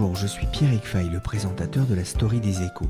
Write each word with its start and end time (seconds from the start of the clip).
Bonjour, 0.00 0.16
je 0.16 0.26
suis 0.26 0.46
Pierrick 0.46 0.86
Fay, 0.86 1.10
le 1.10 1.20
présentateur 1.20 1.84
de 1.84 1.94
la 1.94 2.06
Story 2.06 2.40
des 2.40 2.62
Échos. 2.62 2.88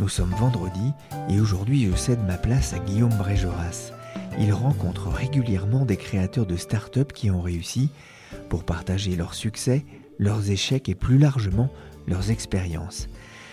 Nous 0.00 0.08
sommes 0.08 0.34
vendredi 0.38 0.94
et 1.28 1.38
aujourd'hui 1.38 1.84
je 1.84 1.94
cède 1.94 2.24
ma 2.26 2.38
place 2.38 2.72
à 2.72 2.78
Guillaume 2.78 3.14
Brégeras. 3.18 3.92
Il 4.38 4.54
rencontre 4.54 5.08
régulièrement 5.08 5.84
des 5.84 5.98
créateurs 5.98 6.46
de 6.46 6.56
start-up 6.56 7.12
qui 7.12 7.30
ont 7.30 7.42
réussi 7.42 7.90
pour 8.48 8.64
partager 8.64 9.16
leurs 9.16 9.34
succès, 9.34 9.84
leurs 10.18 10.50
échecs 10.50 10.88
et 10.88 10.94
plus 10.94 11.18
largement 11.18 11.68
leurs 12.06 12.30
expériences. 12.30 13.08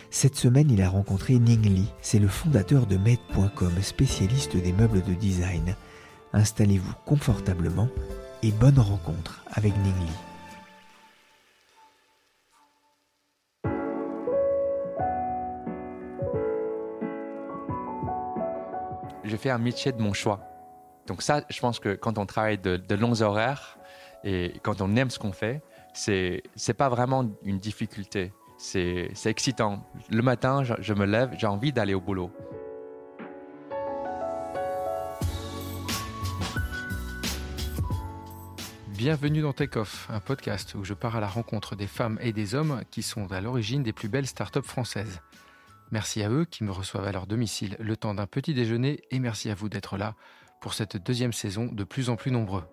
Cette 0.10 0.38
semaine, 0.38 0.72
il 0.72 0.82
a 0.82 0.88
rencontré 0.88 1.38
Ning 1.40 1.76
Li, 1.76 1.90
c'est 2.02 2.20
le 2.20 2.30
fondateur 2.30 2.86
de 2.86 2.96
Med.com, 2.96 3.74
spécialiste 3.82 4.56
des 4.56 4.72
meubles 4.72 5.04
de 5.04 5.14
design. 5.14 5.76
Installez-vous 6.32 6.94
confortablement 7.06 7.90
et 8.44 8.52
bonne 8.52 8.80
rencontre 8.80 9.44
avec 9.52 9.74
Ning 9.80 10.00
Li. 10.00 10.33
Je 19.44 19.50
fais 19.50 19.52
un 19.52 19.58
métier 19.58 19.92
de 19.92 20.02
mon 20.02 20.14
choix. 20.14 20.40
Donc 21.06 21.22
ça, 21.22 21.44
je 21.50 21.60
pense 21.60 21.82
que 21.82 21.96
quand 21.96 22.18
on 22.18 22.26
travaille 22.26 22.58
de, 22.58 22.96
longs 22.96 23.22
horaires 23.22 23.78
et 24.24 24.54
quand 24.64 24.80
on 24.80 24.96
aime 24.96 25.10
ce 25.10 25.20
qu'on 25.20 25.34
fait, 25.34 25.62
c'est 25.94 26.44
c'est 26.56 26.74
pas 26.74 26.88
vraiment 26.88 27.30
une 27.44 27.60
difficulté. 27.60 28.32
C'est 28.58 29.12
excitant. 29.26 29.84
Le 30.10 30.22
matin, 30.22 30.64
je, 30.64 30.76
je 30.80 30.94
me 30.94 31.06
lève, 31.06 31.36
j'ai 31.38 31.48
envie 31.48 31.74
d'aller 31.74 31.94
au 31.94 32.00
boulot. 32.00 32.32
Bienvenue 38.88 39.42
dans 39.42 39.52
Take 39.52 39.78
Off, 39.78 40.08
un 40.10 40.22
podcast 40.22 40.74
où 40.76 40.86
je 40.86 40.94
pars 40.94 41.18
à 41.18 41.20
la 41.20 41.28
rencontre 41.28 41.76
des 41.76 41.88
femmes 41.88 42.18
et 42.22 42.32
des 42.32 42.56
hommes 42.56 42.82
qui 42.92 43.04
sont 43.04 43.30
à 43.34 43.42
l'origine 43.42 43.84
des 43.84 43.92
plus 43.92 44.08
belles 44.08 44.28
startups 44.28 44.62
françaises. 44.64 45.20
Merci 45.94 46.24
à 46.24 46.30
eux 46.32 46.46
qui 46.46 46.64
me 46.64 46.72
reçoivent 46.72 47.06
à 47.06 47.12
leur 47.12 47.28
domicile 47.28 47.78
le 47.80 47.96
temps 47.96 48.16
d'un 48.16 48.26
petit 48.26 48.56
déjeuner 48.56 49.02
et 49.12 49.20
merci 49.20 49.52
à 49.52 49.54
vous 49.54 49.70
d'être 49.70 49.96
là 49.96 50.16
pour 50.60 50.74
cette 50.74 50.98
deuxième 50.98 51.34
saison 51.34 51.70
de 51.72 51.84
plus 51.84 52.10
en 52.10 52.16
plus 52.16 52.32
nombreux. 52.32 52.64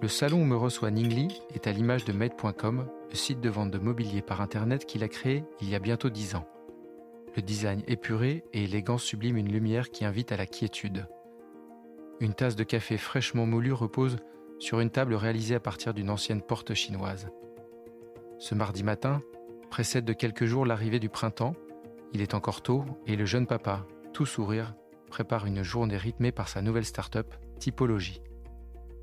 Le 0.00 0.06
salon 0.06 0.42
où 0.42 0.44
me 0.44 0.54
reçoit 0.54 0.92
Ningli 0.92 1.26
est 1.52 1.66
à 1.66 1.72
l'image 1.72 2.04
de 2.04 2.12
Made.com, 2.12 2.86
le 3.10 3.16
site 3.16 3.40
de 3.40 3.50
vente 3.50 3.72
de 3.72 3.78
mobilier 3.78 4.22
par 4.22 4.40
Internet 4.40 4.86
qu'il 4.86 5.02
a 5.02 5.08
créé 5.08 5.42
il 5.60 5.68
y 5.68 5.74
a 5.74 5.80
bientôt 5.80 6.08
dix 6.08 6.36
ans. 6.36 6.46
Le 7.34 7.42
design 7.42 7.82
épuré 7.88 8.44
et 8.52 8.62
élégant 8.62 8.98
sublime 8.98 9.38
une 9.38 9.50
lumière 9.50 9.90
qui 9.90 10.04
invite 10.04 10.30
à 10.30 10.36
la 10.36 10.46
quiétude. 10.46 11.08
Une 12.20 12.34
tasse 12.34 12.56
de 12.56 12.64
café 12.64 12.98
fraîchement 12.98 13.46
moulu 13.46 13.72
repose 13.72 14.16
sur 14.58 14.80
une 14.80 14.90
table 14.90 15.14
réalisée 15.14 15.56
à 15.56 15.60
partir 15.60 15.92
d'une 15.92 16.10
ancienne 16.10 16.42
porte 16.42 16.74
chinoise. 16.74 17.28
Ce 18.38 18.54
mardi 18.54 18.84
matin 18.84 19.22
précède 19.70 20.04
de 20.04 20.12
quelques 20.12 20.44
jours 20.44 20.66
l'arrivée 20.66 21.00
du 21.00 21.08
printemps. 21.08 21.54
Il 22.12 22.20
est 22.20 22.34
encore 22.34 22.62
tôt 22.62 22.84
et 23.06 23.16
le 23.16 23.24
jeune 23.24 23.46
papa, 23.46 23.86
tout 24.12 24.26
sourire, 24.26 24.74
prépare 25.08 25.46
une 25.46 25.62
journée 25.62 25.96
rythmée 25.96 26.32
par 26.32 26.48
sa 26.48 26.62
nouvelle 26.62 26.84
start-up, 26.84 27.34
Typologie. 27.58 28.22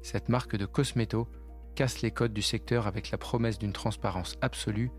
Cette 0.01 0.29
marque 0.29 0.55
de 0.55 0.65
cosméto 0.65 1.27
casse 1.75 2.01
les 2.01 2.11
codes 2.11 2.33
du 2.33 2.41
secteur 2.41 2.87
avec 2.87 3.11
la 3.11 3.17
promesse 3.17 3.59
d'une 3.59 3.73
transparence 3.73 4.35
absolue, 4.41 4.91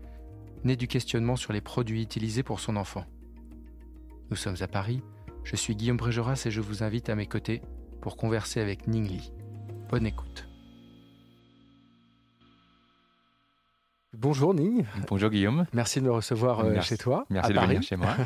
née 0.63 0.75
du 0.75 0.87
questionnement 0.87 1.35
sur 1.35 1.53
les 1.53 1.61
produits 1.61 2.03
utilisés 2.03 2.43
pour 2.43 2.59
son 2.59 2.75
enfant. 2.75 3.05
Nous 4.29 4.35
sommes 4.35 4.57
à 4.61 4.67
Paris, 4.67 5.01
je 5.43 5.55
suis 5.55 5.75
Guillaume 5.75 5.97
Brégeras 5.97 6.43
et 6.45 6.51
je 6.51 6.61
vous 6.61 6.83
invite 6.83 7.09
à 7.09 7.15
mes 7.15 7.27
côtés 7.27 7.61
pour 8.01 8.17
converser 8.17 8.59
avec 8.59 8.87
Ning 8.87 9.07
Li. 9.07 9.31
Bonne 9.89 10.05
écoute. 10.05 10.47
Bonjour 14.13 14.53
Ning. 14.53 14.85
Bonjour 15.07 15.29
Guillaume. 15.29 15.65
Merci 15.71 16.01
de 16.01 16.05
me 16.05 16.11
recevoir 16.11 16.59
euh, 16.59 16.81
chez 16.81 16.97
toi. 16.97 17.25
Merci 17.29 17.53
de 17.53 17.59
venir 17.59 17.81
chez 17.81 17.95
moi. 17.95 18.15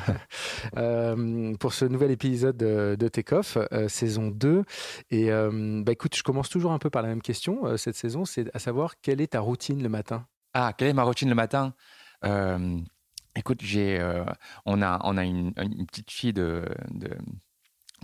Euh, 0.77 1.55
pour 1.57 1.73
ce 1.73 1.85
nouvel 1.85 2.09
épisode 2.09 2.57
de, 2.57 2.97
de 2.99 3.07
Takeoff, 3.07 3.57
euh, 3.71 3.87
saison 3.87 4.29
2. 4.29 4.63
Et 5.11 5.29
bah, 5.29 5.91
écoute, 5.91 6.15
je 6.15 6.23
commence 6.23 6.49
toujours 6.49 6.71
un 6.71 6.79
peu 6.79 6.89
par 6.89 7.03
la 7.03 7.07
même 7.07 7.21
question 7.21 7.77
cette 7.77 7.95
saison, 7.95 8.25
c'est 8.25 8.49
à 8.55 8.59
savoir 8.59 8.95
quelle 8.99 9.21
est 9.21 9.33
ta 9.33 9.41
routine 9.41 9.83
le 9.83 9.89
matin? 9.89 10.25
Ah, 10.53 10.73
quelle 10.75 10.87
est 10.87 10.93
ma 10.93 11.03
routine 11.03 11.29
le 11.29 11.35
matin? 11.35 11.75
Écoute, 13.35 13.59
j'ai, 13.61 14.03
on 14.65 14.81
a, 14.81 14.99
on 15.03 15.17
a 15.17 15.23
une, 15.23 15.53
petite 15.85 16.09
fille 16.09 16.33
de, 16.33 16.65
de 16.89 17.09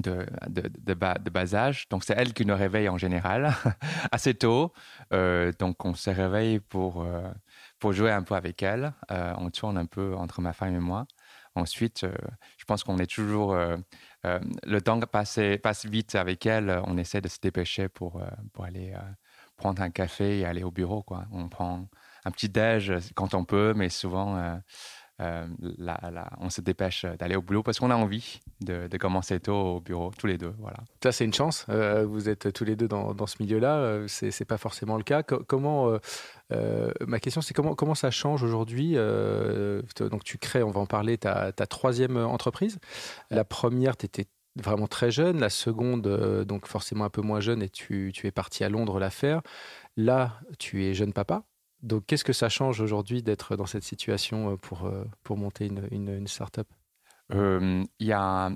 de, 0.01 0.25
de, 0.47 0.93
bas, 0.93 1.15
de, 1.15 1.29
bas, 1.29 1.55
âge. 1.55 1.87
Donc, 1.89 2.03
c'est 2.03 2.13
elle 2.17 2.33
qui 2.33 2.45
nous 2.45 2.55
réveille 2.55 2.89
en 2.89 2.97
général 2.97 3.53
assez 4.11 4.33
tôt. 4.33 4.73
Euh, 5.13 5.51
donc, 5.59 5.83
on 5.85 5.93
se 5.93 6.09
réveille 6.09 6.59
pour, 6.59 7.03
euh, 7.03 7.29
pour 7.79 7.93
jouer 7.93 8.11
un 8.11 8.23
peu 8.23 8.35
avec 8.35 8.63
elle. 8.63 8.93
Euh, 9.11 9.33
on 9.37 9.49
tourne 9.49 9.77
un 9.77 9.85
peu 9.85 10.15
entre 10.15 10.41
ma 10.41 10.53
femme 10.53 10.75
et 10.75 10.79
moi. 10.79 11.05
Ensuite, 11.55 12.05
je 12.57 12.65
pense 12.65 12.83
qu'on 12.85 12.97
est 12.97 13.11
toujours. 13.11 13.57
le 14.23 14.79
temps 14.79 14.99
passe, 15.01 15.85
vite 15.85 16.15
avec 16.15 16.45
elle. 16.45 16.81
On 16.85 16.97
essaie 16.97 17.19
de 17.19 17.27
se 17.27 17.39
dépêcher 17.41 17.89
pour, 17.89 18.23
pour 18.53 18.63
aller 18.63 18.93
prendre 19.57 19.81
un 19.81 19.89
café 19.89 20.39
et 20.39 20.45
aller 20.45 20.63
au 20.63 20.71
bureau. 20.71 21.03
Quoi. 21.03 21.25
On 21.33 21.49
prend 21.49 21.89
un 22.23 22.31
petit 22.31 22.47
déj 22.47 22.93
quand 23.15 23.33
on 23.33 23.43
peut, 23.43 23.73
mais 23.75 23.89
souvent 23.89 24.61
on 26.39 26.49
se 26.49 26.61
dépêche 26.61 27.05
d'aller 27.19 27.35
au 27.35 27.41
boulot 27.41 27.63
parce 27.63 27.79
qu'on 27.79 27.91
a 27.91 27.95
envie 27.95 28.39
de, 28.61 28.87
commencer 28.97 29.39
tôt 29.39 29.75
au 29.75 29.81
bureau, 29.81 30.11
tous 30.17 30.27
les 30.27 30.37
deux. 30.37 30.53
Voilà. 30.59 30.77
Ça, 31.03 31.11
c'est 31.11 31.25
une 31.25 31.33
chance. 31.33 31.65
vous 31.67 32.29
êtes 32.29 32.51
tous 32.53 32.65
les 32.65 32.75
deux 32.75 32.87
dans, 32.87 33.13
dans 33.13 33.27
ce 33.27 33.37
milieu-là. 33.39 34.03
c'est 34.07 34.37
n'est 34.39 34.45
pas 34.45 34.57
forcément 34.57 34.97
le 34.97 35.03
cas. 35.03 35.23
comment 35.23 35.97
ma 36.49 37.19
question, 37.19 37.41
c'est 37.41 37.53
comment, 37.53 37.75
comment 37.75 37.95
ça 37.95 38.11
change 38.11 38.43
aujourd'hui 38.43 38.95
Donc, 38.95 40.23
tu 40.23 40.37
crées, 40.37 40.63
on 40.63 40.71
va 40.71 40.81
en 40.81 40.85
parler, 40.85 41.17
ta, 41.17 41.51
ta 41.51 41.67
troisième 41.67 42.17
entreprise. 42.17 42.79
La 43.29 43.43
première, 43.43 43.97
tu 43.97 44.05
étais 44.05 44.27
vraiment 44.55 44.87
très 44.87 45.11
jeune. 45.11 45.39
La 45.39 45.49
seconde, 45.49 46.07
euh, 46.07 46.43
donc 46.43 46.67
forcément 46.67 47.05
un 47.05 47.09
peu 47.09 47.21
moins 47.21 47.39
jeune, 47.39 47.61
et 47.61 47.69
tu, 47.69 48.11
tu 48.13 48.27
es 48.27 48.31
parti 48.31 48.63
à 48.63 48.69
Londres 48.69 48.99
la 48.99 49.09
faire. 49.09 49.41
Là, 49.97 50.39
tu 50.59 50.85
es 50.85 50.93
jeune 50.93 51.13
papa. 51.13 51.43
Donc, 51.83 52.05
qu'est-ce 52.05 52.23
que 52.23 52.33
ça 52.33 52.49
change 52.49 52.79
aujourd'hui 52.79 53.23
d'être 53.23 53.55
dans 53.55 53.65
cette 53.65 53.83
situation 53.83 54.51
euh, 54.51 54.57
pour, 54.57 54.85
euh, 54.85 55.05
pour 55.23 55.37
monter 55.37 55.67
une, 55.67 55.87
une, 55.91 56.27
start-up? 56.27 56.67
Euh, 57.33 57.83
y 57.99 58.11
a, 58.11 58.51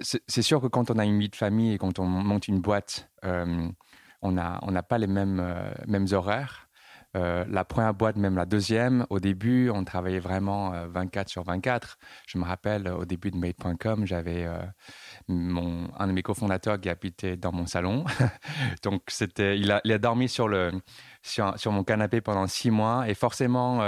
c'est 0.00 0.42
sûr 0.42 0.60
que 0.60 0.66
quand 0.66 0.90
on 0.90 0.98
a 0.98 1.04
une 1.04 1.18
vie 1.18 1.30
de 1.30 1.36
famille 1.36 1.72
et 1.72 1.78
quand 1.78 1.98
on 1.98 2.04
monte 2.04 2.46
une 2.46 2.60
boîte, 2.60 3.10
on 3.22 4.32
n'a 4.32 4.60
on 4.62 4.72
pas 4.82 4.98
les 4.98 5.06
mêmes, 5.06 5.72
mêmes 5.86 6.06
horaires. 6.12 6.67
Euh, 7.16 7.44
la 7.48 7.64
première 7.64 7.94
boîte, 7.94 8.16
même 8.16 8.36
la 8.36 8.44
deuxième, 8.44 9.06
au 9.08 9.18
début, 9.18 9.70
on 9.70 9.82
travaillait 9.84 10.18
vraiment 10.18 10.72
24 10.88 11.26
euh, 11.26 11.30
sur 11.30 11.42
24. 11.42 11.98
Je 12.26 12.38
me 12.38 12.44
rappelle, 12.44 12.88
au 12.88 13.06
début 13.06 13.30
de 13.30 13.36
Made.com, 13.36 14.06
j'avais 14.06 14.44
euh, 14.44 14.58
mon, 15.26 15.88
un 15.98 16.06
de 16.06 16.12
mes 16.12 16.22
cofondateurs 16.22 16.78
qui 16.78 16.90
habitait 16.90 17.36
dans 17.36 17.52
mon 17.52 17.66
salon. 17.66 18.04
Donc, 18.82 19.02
c'était, 19.08 19.58
il, 19.58 19.72
a, 19.72 19.98
dormi 19.98 20.28
sur, 20.28 20.48
le, 20.48 20.70
sur, 21.22 21.72
mon 21.72 21.82
canapé 21.82 22.20
pendant 22.20 22.46
six 22.46 22.70
mois. 22.70 23.08
Et 23.08 23.14
forcément, 23.14 23.80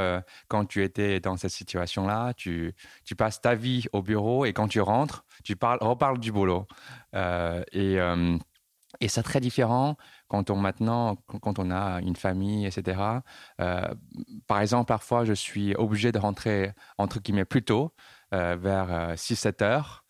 quand 0.48 0.64
tu 0.64 0.82
étais 0.82 1.20
dans 1.20 1.36
cette 1.36 1.50
situation-là, 1.50 2.32
tu, 2.34 2.74
tu, 3.04 3.14
passes 3.14 3.40
ta 3.40 3.54
vie 3.54 3.84
au 3.92 4.02
bureau 4.02 4.44
et 4.46 4.52
quand 4.52 4.68
tu 4.68 4.80
rentres, 4.80 5.24
tu 5.44 5.56
parles, 5.56 5.78
reparles 5.80 6.18
du 6.18 6.32
boulot. 6.32 6.66
et, 7.14 7.98
et 9.00 9.08
c'est 9.08 9.22
très 9.22 9.40
différent 9.40 9.96
quand 10.28 10.50
on 10.50 10.56
maintenant, 10.56 11.16
quand 11.16 11.58
on 11.58 11.70
a 11.70 12.00
une 12.02 12.16
famille, 12.16 12.66
etc. 12.66 13.00
Euh, 13.60 13.94
par 14.46 14.60
exemple, 14.60 14.88
parfois, 14.88 15.24
je 15.24 15.32
suis 15.32 15.74
obligé 15.74 16.12
de 16.12 16.18
rentrer 16.18 16.72
entre 16.98 17.20
guillemets 17.20 17.44
plus 17.46 17.62
tôt, 17.64 17.94
euh, 18.34 18.56
vers 18.56 19.14
6-7 19.16 19.62
euh, 19.62 19.64
heures. 19.64 20.04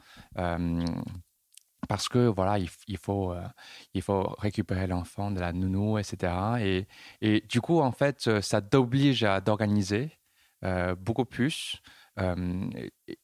parce 1.88 2.08
que 2.08 2.26
voilà, 2.26 2.58
il, 2.58 2.98
faut, 2.98 3.34
il 3.94 4.02
faut 4.02 4.22
récupérer 4.38 4.86
l'enfant 4.86 5.30
de 5.30 5.40
la 5.40 5.52
nounou, 5.52 5.98
etc. 5.98 6.32
Et, 6.60 6.86
et, 7.20 7.40
du 7.48 7.60
coup, 7.60 7.80
en 7.80 7.92
fait, 7.92 8.40
ça 8.40 8.60
t'oblige 8.60 9.24
à 9.24 9.40
d'organiser 9.40 10.18
beaucoup 10.98 11.24
plus. 11.24 11.80
Euh, 12.20 12.34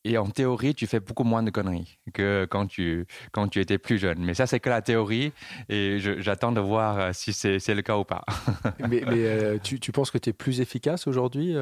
et 0.05 0.19
en 0.19 0.27
théorie, 0.27 0.75
tu 0.75 0.87
fais 0.87 1.01
beaucoup 1.01 1.25
moins 1.25 1.43
de 1.43 1.51
conneries 1.51 1.99
que 2.15 2.47
quand 2.51 2.67
tu, 2.67 3.07
quand 3.33 3.49
tu 3.49 3.61
étais 3.61 3.79
plus 3.79 3.99
jeune. 3.99 4.25
Mais 4.25 4.35
ça, 4.35 4.47
c'est 4.47 4.61
que 4.61 4.71
la 4.71 4.83
théorie 4.83 5.33
et 5.69 5.99
j'attends 5.99 6.53
de 6.53 6.61
voir 6.61 6.99
euh, 6.99 7.11
si 7.13 7.33
c'est 7.33 7.75
le 7.75 7.83
cas 7.83 7.97
ou 7.97 8.05
pas. 8.05 8.25
mais, 8.89 9.03
euh, 9.07 9.59
tu, 9.63 9.81
tu, 9.81 9.93
penses 9.93 10.11
que 10.11 10.19
tu 10.19 10.31
es 10.31 10.33
plus 10.33 10.61
efficace 10.61 11.07
aujourd'hui 11.07 11.55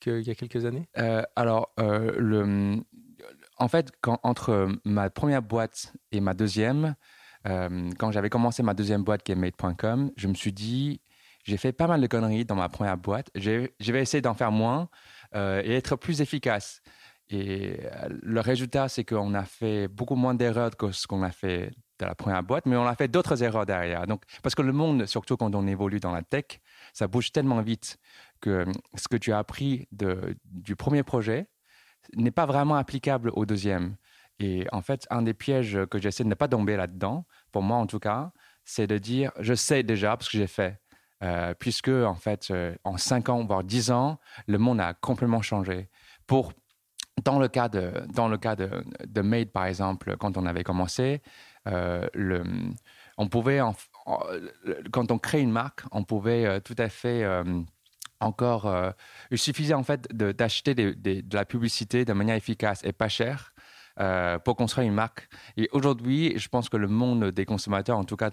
qu'il 0.00 0.22
y 0.22 0.30
a 0.30 0.34
quelques 0.34 0.64
années? 0.64 0.88
Alors, 1.36 1.72
le, 1.78 2.76
en 3.58 3.68
fait, 3.68 3.92
quand, 4.00 4.18
entre 4.22 4.68
ma 4.84 5.10
première 5.10 5.42
boîte 5.42 5.94
et 6.12 6.20
ma 6.20 6.34
deuxième, 6.34 6.94
quand 7.44 8.12
j'avais 8.12 8.30
commencé 8.30 8.62
ma 8.62 8.74
deuxième 8.74 9.02
boîte 9.02 9.22
qui 9.22 9.32
est 9.32 9.36
Made.com, 9.36 10.10
je 10.16 10.28
me 10.28 10.34
suis 10.34 10.52
dit, 10.52 11.00
j'ai 11.44 11.56
fait 11.56 11.72
pas 11.72 11.86
mal 11.86 12.00
de 12.00 12.06
conneries 12.06 12.44
dans 12.44 12.54
ma 12.54 12.68
première 12.68 12.96
boîte. 12.96 13.30
Je 13.34 13.92
vais 13.92 14.02
essayer 14.02 14.20
d'en 14.20 14.34
faire 14.34 14.52
moins 14.52 14.88
euh, 15.34 15.62
et 15.64 15.74
être 15.74 15.96
plus 15.96 16.20
efficace. 16.20 16.82
Et 17.28 17.76
euh, 17.84 18.08
le 18.22 18.40
résultat, 18.40 18.88
c'est 18.88 19.04
qu'on 19.04 19.34
a 19.34 19.44
fait 19.44 19.86
beaucoup 19.86 20.16
moins 20.16 20.34
d'erreurs 20.34 20.76
que 20.76 20.90
ce 20.90 21.06
qu'on 21.06 21.22
a 21.22 21.30
fait 21.30 21.70
de 22.00 22.04
la 22.06 22.14
première 22.14 22.42
boîte, 22.42 22.66
mais 22.66 22.76
on 22.76 22.86
a 22.86 22.96
fait 22.96 23.08
d'autres 23.08 23.42
erreurs 23.42 23.66
derrière. 23.66 24.06
Donc, 24.06 24.22
parce 24.42 24.54
que 24.54 24.62
le 24.62 24.72
monde, 24.72 25.06
surtout 25.06 25.36
quand 25.36 25.54
on 25.54 25.66
évolue 25.66 26.00
dans 26.00 26.12
la 26.12 26.22
tech, 26.22 26.60
ça 26.92 27.06
bouge 27.06 27.30
tellement 27.30 27.60
vite 27.62 27.98
que 28.40 28.64
ce 28.96 29.06
que 29.06 29.16
tu 29.16 29.32
as 29.32 29.38
appris 29.38 29.86
du 29.92 30.74
premier 30.74 31.02
projet 31.02 31.48
n'est 32.16 32.30
pas 32.32 32.46
vraiment 32.46 32.76
applicable 32.76 33.30
au 33.34 33.46
deuxième. 33.46 33.96
Et 34.40 34.66
en 34.72 34.80
fait, 34.80 35.06
un 35.10 35.22
des 35.22 35.34
pièges 35.34 35.78
que 35.90 36.00
j'essaie 36.00 36.24
de 36.24 36.28
ne 36.30 36.34
pas 36.34 36.48
tomber 36.48 36.76
là-dedans, 36.76 37.26
pour 37.52 37.62
moi 37.62 37.76
en 37.76 37.86
tout 37.86 37.98
cas, 38.00 38.32
c'est 38.64 38.86
de 38.86 38.98
dire, 38.98 39.32
je 39.38 39.54
sais 39.54 39.82
déjà 39.82 40.16
parce 40.16 40.28
que 40.28 40.38
j'ai 40.38 40.46
fait. 40.46 40.79
Euh, 41.22 41.52
puisque 41.58 41.88
en 41.88 42.14
fait, 42.14 42.48
euh, 42.50 42.74
en 42.84 42.96
5 42.96 43.28
ans, 43.28 43.44
voire 43.44 43.62
10 43.62 43.90
ans, 43.90 44.18
le 44.46 44.56
monde 44.58 44.80
a 44.80 44.94
complètement 44.94 45.42
changé. 45.42 45.88
Pour, 46.26 46.52
dans 47.24 47.38
le 47.38 47.48
cas 47.48 47.68
de, 47.68 47.92
dans 48.14 48.28
le 48.28 48.38
cas 48.38 48.56
de, 48.56 48.70
de 49.06 49.20
Made, 49.20 49.50
par 49.50 49.66
exemple, 49.66 50.16
quand 50.16 50.38
on 50.38 50.46
avait 50.46 50.64
commencé, 50.64 51.20
euh, 51.68 52.06
on 53.18 53.28
pouvait, 53.28 53.60
quand 54.92 55.10
on 55.10 55.18
crée 55.18 55.40
une 55.40 55.50
marque, 55.50 55.82
on 55.92 56.04
pouvait 56.04 56.60
tout 56.62 56.76
à 56.78 56.88
fait 56.88 57.22
encore, 58.20 58.72
il 59.30 59.36
suffisait 59.36 59.74
en 59.74 59.82
fait 59.82 60.10
d'acheter 60.14 60.74
de 60.74 61.36
la 61.36 61.44
publicité 61.44 62.06
de 62.06 62.14
manière 62.14 62.36
efficace 62.36 62.80
et 62.82 62.94
pas 62.94 63.08
chère 63.08 63.52
euh, 64.00 64.38
pour 64.38 64.56
construire 64.56 64.88
une 64.88 64.94
marque. 64.94 65.28
Et 65.58 65.68
aujourd'hui, 65.72 66.38
je 66.38 66.48
pense 66.48 66.70
que 66.70 66.78
le 66.78 66.88
monde 66.88 67.26
des 67.32 67.44
consommateurs, 67.44 67.98
en 67.98 68.04
tout 68.04 68.16
cas 68.16 68.30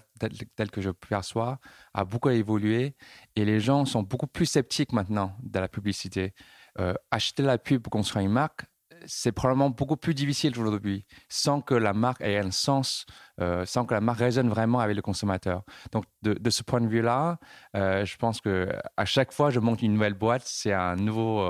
tel, 0.56 0.70
que 0.70 0.80
je 0.80 0.88
perçois, 0.88 1.58
a 1.92 2.06
beaucoup 2.06 2.30
évolué 2.30 2.96
et 3.36 3.44
les 3.44 3.60
gens 3.60 3.84
sont 3.84 4.02
beaucoup 4.02 4.26
plus 4.26 4.46
sceptiques 4.46 4.92
maintenant 4.92 5.36
de 5.42 5.58
la 5.58 5.68
publicité. 5.68 6.32
Euh, 6.78 6.94
acheter 7.10 7.42
la 7.42 7.58
pub 7.58 7.82
pour 7.82 7.90
construire 7.90 8.24
une 8.24 8.32
marque, 8.32 8.62
c'est 9.04 9.30
probablement 9.30 9.68
beaucoup 9.68 9.98
plus 9.98 10.14
difficile 10.14 10.58
aujourd'hui, 10.58 11.04
sans 11.28 11.60
que 11.60 11.74
la 11.74 11.92
marque 11.92 12.22
ait 12.22 12.38
un 12.38 12.50
sens, 12.50 13.04
euh, 13.38 13.66
sans 13.66 13.84
que 13.84 13.92
la 13.92 14.00
marque 14.00 14.20
résonne 14.20 14.48
vraiment 14.48 14.80
avec 14.80 14.96
le 14.96 15.02
consommateur. 15.02 15.64
Donc, 15.92 16.04
de, 16.22 16.50
ce 16.50 16.62
point 16.62 16.80
de 16.80 16.88
vue-là, 16.88 17.38
je 17.74 18.16
pense 18.16 18.40
que 18.40 18.72
à 18.96 19.04
chaque 19.04 19.32
fois 19.32 19.48
que 19.48 19.54
je 19.54 19.60
monte 19.60 19.82
une 19.82 19.92
nouvelle 19.92 20.14
boîte, 20.14 20.42
c'est 20.46 20.72
un 20.72 20.96
nouveau 20.96 21.46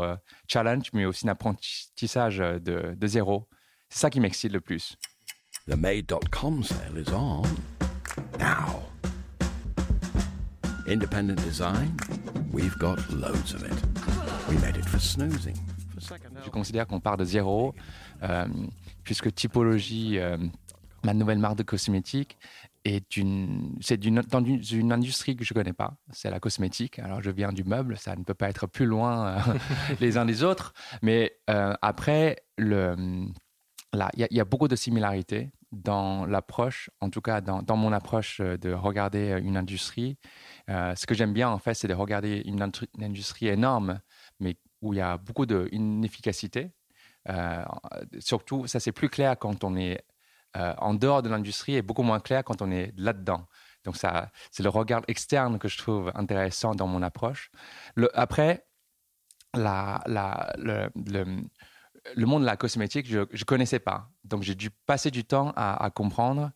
challenge, 0.49 0.91
mais 0.93 1.05
aussi 1.05 1.29
un 1.29 1.31
apprentissage 1.31 2.39
de 2.39 3.07
zéro. 3.07 3.49
C'est 3.89 4.01
ça 4.01 4.11
qui 4.11 4.21
m'excite 4.21 4.53
le 4.53 4.61
plus. 4.61 4.97
The 5.67 5.77
Made.com 5.77 6.63
sale 6.63 6.99
is 6.99 7.11
on 7.13 7.43
now. 8.39 8.83
Independent 10.87 11.37
design, 11.45 11.97
we've 12.53 12.77
got 12.79 12.99
loads 13.11 13.55
of 13.55 13.63
it. 13.63 13.73
We 14.49 14.59
made 14.61 14.77
it 14.77 14.85
for 14.85 15.01
snoozing. 15.01 15.57
Je 16.45 16.51
considère 16.51 16.87
qu'on 16.87 17.01
part 17.01 17.17
de 17.17 17.25
zéro, 17.25 17.75
euh, 18.23 18.47
puisque 19.05 19.35
typologie, 19.35 20.19
euh, 20.19 20.37
ma 21.05 21.13
nouvelle 21.15 21.39
marque 21.39 21.57
de 21.57 21.63
cosmétiques, 21.63 22.39
est 22.85 23.17
une, 23.17 23.77
c'est 23.81 23.99
dans 23.99 24.45
une, 24.45 24.93
industrie 24.93 25.37
que 25.37 25.45
je 25.45 25.53
ne 25.53 25.59
connais 25.59 25.73
pas, 25.73 25.97
c'est 26.11 26.31
la 26.31 26.41
cosmétique. 26.41 26.99
Alors 27.01 27.23
je 27.23 27.31
viens 27.31 27.53
du 27.53 27.65
meuble, 27.65 27.99
ça 27.99 28.17
ne 28.17 28.23
peut 28.23 28.35
pas 28.35 28.49
être 28.49 28.67
plus 28.67 28.87
loin 28.87 29.27
euh, 29.27 29.39
les 30.01 30.17
uns 30.17 30.25
des 30.25 30.43
autres. 30.45 30.73
Mais 31.03 31.37
après, 31.47 32.45
le, 32.57 33.29
Il 33.95 34.27
y, 34.31 34.41
a 34.41 34.45
beaucoup 34.45 34.69
de 34.69 34.77
similarités 34.77 35.51
dans 35.73 36.27
l'approche, 36.27 36.91
en 37.01 37.09
tout 37.09 37.23
cas 37.23 37.41
dans, 37.41 37.77
mon 37.77 37.93
approche 37.93 38.41
euh, 38.41 38.59
de 38.59 38.73
regarder 38.73 39.33
euh, 39.33 39.41
une 39.41 39.57
industrie. 39.57 40.19
Euh, 40.69 40.95
ce 40.95 41.07
que 41.07 41.15
j'aime 41.15 41.33
bien, 41.33 41.49
en 41.49 41.59
fait, 41.59 41.73
c'est 41.73 41.89
de 41.89 41.95
regarder 41.95 42.43
une, 42.45 42.71
industrie 43.01 43.49
énorme, 43.49 44.01
mais 44.41 44.57
où 44.83 44.93
il 44.93 44.99
y 44.99 45.01
a 45.01 45.17
beaucoup 45.17 45.47
d'inefficacité. 45.47 46.71
surtout, 48.21 48.67
ça 48.67 48.81
c'est 48.81 48.93
plus 48.93 49.09
clair 49.09 49.39
quand 49.39 49.65
on 49.65 49.77
est 49.77 50.05
en 50.55 50.95
dehors 50.95 51.23
de 51.23 51.29
l'industrie 51.29 51.77
et 51.77 51.83
beaucoup 51.83 52.03
moins 52.03 52.21
clair 52.21 52.45
quand 52.45 52.63
on 52.63 52.71
est 52.71 52.93
là-dedans. 52.97 53.47
Donc 53.85 53.97
ça, 53.97 54.31
c'est 54.51 54.63
le 54.63 54.69
regard 54.71 55.03
externe 55.09 55.59
que 55.59 55.69
je 55.69 55.79
trouve 55.79 56.13
intéressant 56.15 56.75
dans 56.75 56.87
mon 56.87 57.03
approche. 57.03 57.51
Après, 58.15 58.67
la, 59.55 60.01
la, 60.07 60.53
le 60.57 60.91
monde 62.17 62.43
de 62.43 62.47
la 62.47 62.57
cosmétique, 62.57 63.07
je 63.09 63.21
ne 63.21 63.45
connaissais 63.45 63.79
pas. 63.79 64.11
Donc, 64.25 64.43
j'ai 64.43 64.55
dû 64.55 64.71
passer 64.71 65.11
du 65.11 65.25
temps 65.25 65.53
à, 65.57 65.91
comprendre. 65.91 66.51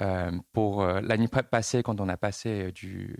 Euh, 0.00 0.32
pour 0.52 0.82
euh, 0.82 1.00
l'année 1.00 1.28
passée, 1.28 1.84
quand 1.84 2.00
on 2.00 2.08
a 2.08 2.16
passé 2.16 2.72
du, 2.72 3.16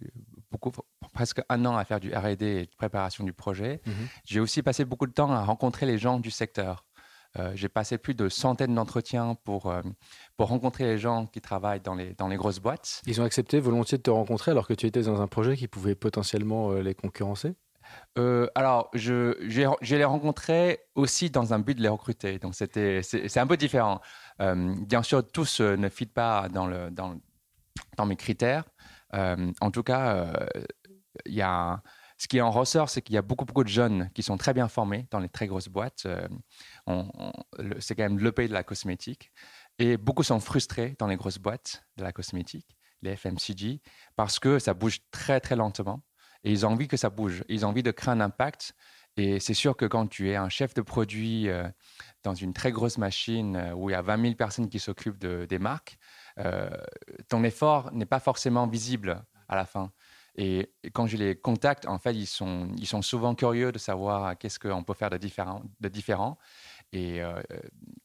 beaucoup, 0.50 0.73
presque 1.12 1.41
un 1.49 1.64
an 1.67 1.76
à 1.76 1.85
faire 1.85 2.00
du 2.00 2.12
RD 2.12 2.43
et 2.43 2.67
de 2.67 2.76
préparation 2.76 3.23
du 3.23 3.33
projet, 3.33 3.81
mhm. 3.87 4.09
j'ai 4.25 4.41
aussi 4.41 4.61
passé 4.61 4.85
beaucoup 4.85 5.07
de 5.07 5.12
temps 5.12 5.31
à 5.31 5.45
rencontrer 5.45 5.87
les 5.87 5.99
gens 5.99 6.19
du 6.19 6.33
secteur. 6.33 6.85
Euh, 7.38 7.53
j'ai 7.55 7.69
passé 7.69 7.97
plus 7.97 8.14
de 8.14 8.29
centaines 8.29 8.75
d'entretiens 8.75 9.37
pour, 9.45 9.73
pour 10.37 10.49
rencontrer 10.49 10.85
les 10.85 10.99
gens 10.99 11.26
qui 11.26 11.41
travaillent 11.41 11.81
dans 11.81 11.95
les, 11.95 12.14
dans 12.14 12.26
les 12.26 12.37
grosses 12.37 12.61
boîtes. 12.61 13.03
Ils 13.07 13.21
ont 13.21 13.25
accepté 13.25 13.61
volontiers 13.61 13.99
de 13.99 14.03
te 14.03 14.11
rencontrer 14.11 14.50
alors 14.50 14.67
que 14.67 14.75
tu 14.75 14.87
étais 14.87 15.03
dans 15.03 15.21
un 15.21 15.29
projet 15.29 15.57
qui 15.57 15.69
pouvait 15.69 15.95
potentiellement 15.95 16.73
les 16.73 16.95
concurrencer? 16.95 17.55
Euh, 18.18 18.46
alors, 18.54 18.90
je, 18.94 19.36
je, 19.48 19.96
les 19.96 20.04
rencontrés 20.04 20.80
aussi 20.94 21.30
dans 21.30 21.52
un 21.52 21.58
but 21.58 21.74
de 21.74 21.82
les 21.82 21.88
recruter. 21.88 22.38
Donc, 22.38 22.54
c'était, 22.54 23.02
c'est, 23.02 23.38
un 23.38 23.46
peu 23.46 23.56
différent. 23.56 24.00
Euh, 24.40 24.74
bien 24.86 25.02
sûr, 25.02 25.26
tous 25.26 25.60
euh, 25.60 25.76
ne 25.76 25.88
fit 25.88 26.06
pas 26.06 26.48
dans, 26.48 26.66
mes 28.06 28.16
critères. 28.16 28.64
en 29.12 29.70
tout 29.72 29.82
cas, 29.82 30.32
il 31.26 31.34
y 31.34 31.42
a 31.42 31.82
ce 32.18 32.28
qui 32.28 32.40
en 32.40 32.50
ressort, 32.50 32.88
c'est 32.88 33.02
qu'il 33.02 33.14
y 33.14 33.18
a 33.18 33.22
beaucoup, 33.22 33.44
beaucoup 33.44 33.64
de 33.64 33.68
jeunes 33.68 34.10
qui 34.14 34.22
sont 34.22 34.36
très 34.36 34.54
bien 34.54 34.68
formés 34.68 35.08
dans 35.10 35.18
les 35.18 35.28
très 35.28 35.46
grosses 35.48 35.68
boîtes. 35.68 36.06
C'est 37.80 37.94
quand 37.96 38.02
même 38.02 38.18
le 38.18 38.32
pays 38.32 38.48
de 38.48 38.54
la 38.54 38.62
cosmétique. 38.62 39.32
Et 39.78 39.96
beaucoup 39.96 40.22
sont 40.22 40.38
frustrés 40.38 40.94
dans 41.00 41.08
les 41.08 41.16
grosses 41.16 41.38
boîtes 41.38 41.84
de 41.96 42.04
la 42.04 42.12
cosmétique, 42.12 42.78
les 43.02 43.16
FMCG, 43.16 43.80
parce 44.14 44.38
que 44.38 44.60
ça 44.60 44.72
bouge 44.72 45.00
très, 45.10 45.40
très 45.40 45.56
lentement. 45.56 46.02
Et 46.44 46.52
ils 46.52 46.66
ont 46.66 46.70
envie 46.70 46.88
que 46.88 46.96
ça 46.96 47.10
bouge. 47.10 47.44
Ils 47.48 47.66
ont 47.66 47.70
envie 47.70 47.82
de 47.82 47.90
créer 47.90 48.12
un 48.12 48.20
impact. 48.20 48.74
Et 49.16 49.40
c'est 49.40 49.54
sûr 49.54 49.76
que 49.76 49.84
quand 49.84 50.06
tu 50.06 50.30
es 50.30 50.36
un 50.36 50.48
chef 50.48 50.74
de 50.74 50.82
produit 50.82 51.48
euh, 51.48 51.68
dans 52.22 52.34
une 52.34 52.52
très 52.52 52.72
grosse 52.72 52.98
machine 52.98 53.56
euh, 53.56 53.72
où 53.72 53.90
il 53.90 53.92
y 53.92 53.96
a 53.96 54.02
20 54.02 54.20
000 54.20 54.34
personnes 54.34 54.68
qui 54.68 54.78
s'occupent 54.78 55.18
de, 55.18 55.46
des 55.46 55.58
marques, 55.58 55.98
ton 57.28 57.44
effort 57.44 57.92
n'est 57.92 58.06
pas 58.06 58.18
forcément 58.18 58.66
visible 58.66 59.22
à 59.48 59.54
la 59.54 59.64
fin. 59.64 59.92
Et 60.36 60.72
quand 60.92 61.06
je 61.06 61.16
les 61.16 61.36
contacte, 61.36 61.86
en 61.86 61.98
fait, 61.98 62.14
ils 62.14 62.26
sont, 62.26 62.68
ils 62.76 62.88
sont 62.88 63.02
souvent 63.02 63.36
curieux 63.36 63.70
de 63.70 63.78
savoir 63.78 64.36
qu'est-ce 64.36 64.58
qu'on 64.58 64.82
peut 64.82 64.94
faire 64.94 65.10
de 65.10 65.16
différent. 65.16 65.62
De 65.80 65.88
différent. 65.88 66.38
Et 66.92 67.22
euh, 67.22 67.40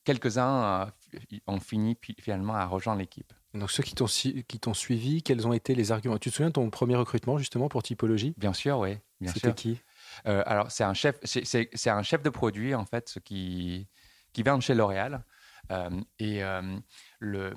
quelques-uns 0.03 0.91
euh, 1.13 1.37
ont 1.47 1.59
fini 1.59 1.97
finalement 2.19 2.55
à 2.55 2.65
rejoindre 2.65 2.99
l'équipe. 2.99 3.33
Donc 3.53 3.71
ceux 3.71 3.83
qui 3.83 3.95
t'ont 3.95 4.73
suivi, 4.73 5.23
quels 5.23 5.47
ont 5.47 5.53
été 5.53 5.75
les 5.75 5.91
arguments? 5.91 6.17
Tu 6.17 6.29
te 6.29 6.35
souviens 6.35 6.49
de 6.49 6.53
ton 6.53 6.69
premier 6.69 6.95
recrutement 6.95 7.37
justement 7.37 7.67
pour 7.67 7.81
Typologie? 7.83 8.33
Bien 8.37 8.53
sûr, 8.53 8.79
oui. 8.79 8.97
C'était 9.25 9.53
qui? 9.53 9.79
Euh, 10.27 10.43
Alors 10.45 10.71
c'est 10.71 10.83
un 10.83 10.93
chef, 10.93 11.17
c'est 11.23 11.89
un 11.89 12.03
chef 12.03 12.21
de 12.21 12.29
produit 12.29 12.75
en 12.75 12.85
fait 12.85 13.19
qui 13.23 13.87
qui 14.33 14.43
vient 14.43 14.57
de 14.57 14.63
chez 14.63 14.75
L'Oréal 14.75 15.23
et 16.19 16.41
le 17.19 17.53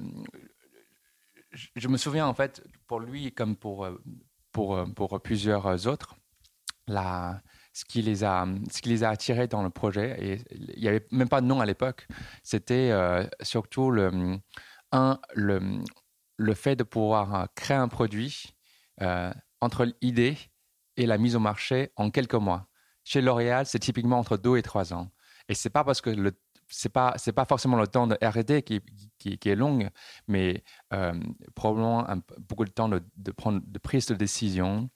je 1.52 1.88
me 1.88 1.98
souviens 1.98 2.26
en 2.26 2.34
fait 2.34 2.62
pour 2.86 3.00
lui 3.00 3.32
comme 3.32 3.56
pour 3.56 3.86
pour, 4.52 4.76
euh, 4.76 4.86
pour 4.86 5.20
plusieurs 5.20 5.86
autres. 5.86 6.16
La, 6.88 7.40
ce, 7.72 7.84
qui 7.84 8.02
les 8.02 8.24
a, 8.24 8.46
ce 8.70 8.82
qui 8.82 8.88
les 8.88 9.04
a 9.04 9.10
attirés 9.10 9.46
dans 9.46 9.62
le 9.62 9.70
projet, 9.70 10.16
et 10.20 10.40
il 10.50 10.80
n'y 10.80 10.88
avait 10.88 11.06
même 11.12 11.28
pas 11.28 11.40
de 11.40 11.46
nom 11.46 11.60
à 11.60 11.66
l'époque, 11.66 12.08
c'était 12.42 12.90
euh, 12.90 13.24
surtout 13.40 13.90
le, 13.92 14.36
un, 14.92 15.18
le, 15.34 15.60
le 16.36 16.54
fait 16.54 16.76
de 16.76 16.84
pouvoir 16.84 17.34
euh, 17.34 17.46
créer 17.54 17.76
un 17.76 17.88
produit 17.88 18.54
entre 19.60 19.86
l'idée 20.00 20.36
et 20.96 21.06
la 21.06 21.18
mise 21.18 21.34
au 21.34 21.40
marché 21.40 21.90
en 21.96 22.10
quelques 22.10 22.34
mois. 22.34 22.68
Chez 23.02 23.20
L'Oréal, 23.20 23.66
c'est 23.66 23.80
typiquement 23.80 24.18
entre 24.18 24.36
deux 24.36 24.56
et 24.56 24.62
trois 24.62 24.94
ans. 24.94 25.10
Et 25.48 25.54
c'est 25.54 25.70
pas 25.70 25.82
parce 25.82 26.00
que 26.00 26.10
le 26.10 26.32
c'est 26.72 26.88
pas 26.88 27.14
c'est 27.16 27.32
pas 27.32 27.44
forcément 27.44 27.76
le 27.76 27.86
temps 27.86 28.06
de 28.06 28.16
R&D 28.22 28.62
qui, 28.62 28.80
qui, 29.18 29.48
est 29.48 29.54
long, 29.54 29.78
mais 30.26 30.64
euh, 30.92 31.12
probablement 31.54 32.06
beaucoup 32.48 32.64
de 32.64 32.70
temps 32.70 32.88
de, 32.88 33.02
prendre 33.32 33.60
de 33.64 33.78
prise 33.78 34.06
de 34.06 34.14
décision 34.14 34.88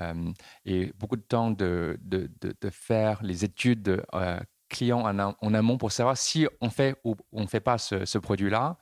euh, 0.00 0.32
et 0.64 0.92
beaucoup 0.98 1.16
de 1.16 1.22
temps 1.22 1.50
de, 1.50 1.98
de, 2.00 2.30
de 2.40 2.70
faire 2.70 3.22
les 3.22 3.44
études 3.44 4.04
euh, 4.14 4.40
clients 4.68 5.00
en, 5.00 5.54
amont 5.54 5.78
pour 5.78 5.92
savoir 5.92 6.16
si 6.16 6.46
on 6.60 6.70
fait 6.70 6.96
ou 7.04 7.16
on 7.32 7.46
fait 7.46 7.60
pas 7.60 7.78
ce, 7.78 8.04
ce 8.04 8.18
produit-là. 8.18 8.78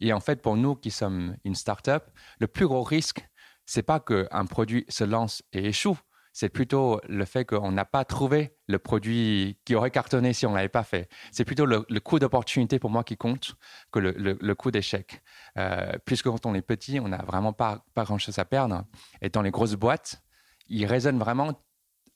Et, 0.00 0.12
en 0.12 0.20
fait, 0.20 0.42
pour 0.42 0.56
nous 0.56 0.76
qui 0.76 0.90
sommes 0.90 1.36
une 1.44 1.54
start-up, 1.54 2.10
le 2.38 2.46
plus 2.46 2.66
gros 2.66 2.82
risque, 2.82 3.26
c'est 3.66 3.82
pas 3.82 4.00
qu'un 4.00 4.46
produit 4.46 4.84
se 4.88 5.04
lance 5.04 5.42
et 5.52 5.66
échoue, 5.66 5.98
c'est 6.32 6.48
plutôt 6.48 7.00
le 7.08 7.24
fait 7.24 7.44
qu'on 7.44 7.72
n'a 7.72 7.84
pas 7.84 8.04
trouvé 8.04 8.56
le 8.68 8.78
produit 8.78 9.58
qui 9.64 9.74
aurait 9.74 9.90
cartonné 9.90 10.32
si 10.32 10.46
on 10.46 10.50
ne 10.50 10.56
l'avait 10.56 10.68
pas 10.68 10.84
fait. 10.84 11.08
C'est 11.32 11.44
plutôt 11.44 11.66
le, 11.66 11.82
coût 12.00 12.18
d'opportunité 12.18 12.78
pour 12.78 12.90
moi 12.90 13.02
qui 13.02 13.16
compte 13.16 13.54
que 13.90 13.98
le, 13.98 14.12
le, 14.12 14.54
coût 14.54 14.70
d'échec. 14.70 15.22
Euh, 15.58 15.92
puisque 16.04 16.26
quand 16.26 16.46
on 16.46 16.54
est 16.54 16.62
petit, 16.62 17.00
on 17.00 17.08
n'a 17.08 17.22
vraiment 17.24 17.52
pas, 17.52 17.84
pas 17.94 18.04
grand-chose 18.04 18.38
à 18.38 18.44
perdre. 18.44 18.84
Et 19.22 19.28
dans 19.28 19.42
les 19.42 19.50
grosses 19.50 19.74
boîtes, 19.74 20.22
ils 20.68 20.86
raisonnent 20.86 21.18
vraiment 21.18 21.60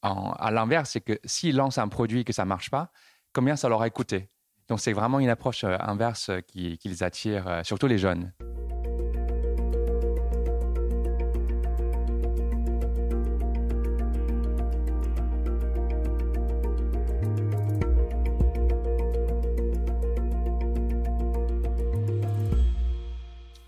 à 0.02 0.50
l'inverse, 0.50 0.90
c'est 0.90 1.00
que 1.00 1.18
s'ils 1.24 1.56
lancent 1.56 1.78
un 1.78 1.88
produit 1.88 2.20
et 2.20 2.24
que 2.24 2.32
ça 2.32 2.44
ne 2.44 2.48
marche 2.48 2.70
pas, 2.70 2.92
combien 3.32 3.56
ça 3.56 3.68
leur 3.68 3.80
a 3.80 3.88
coûté? 3.88 4.30
Donc 4.68 4.80
c'est 4.80 4.92
vraiment 4.92 5.20
une 5.20 5.28
approche 5.28 5.64
euh, 5.64 5.76
inverse 5.80 6.30
qui, 6.46 6.78
qui 6.78 6.88
les 6.88 7.02
attire, 7.02 7.46
euh, 7.46 7.62
surtout 7.64 7.86
les 7.86 7.98
jeunes. 7.98 8.32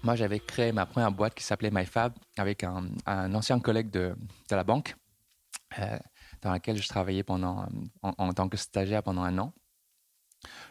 Moi, 0.07 0.15
j'avais 0.15 0.39
créé 0.39 0.71
ma 0.71 0.87
première 0.87 1.11
boîte 1.11 1.35
qui 1.35 1.43
s'appelait 1.43 1.73
MyFab 1.73 2.13
avec 2.39 2.63
un, 2.63 2.87
ancien 3.07 3.59
collègue 3.59 3.91
de, 3.91 4.15
la 4.53 4.63
banque 4.63 4.95
euh, 5.81 5.99
dans 6.43 6.53
laquelle 6.53 6.81
je 6.81 6.87
travaillais 6.87 7.25
pendant, 7.25 7.67
en, 8.03 8.33
tant 8.33 8.49
que 8.49 8.57
stagiaire 8.57 9.03
pendant 9.03 9.23
un 9.25 9.37
an. 9.39 9.53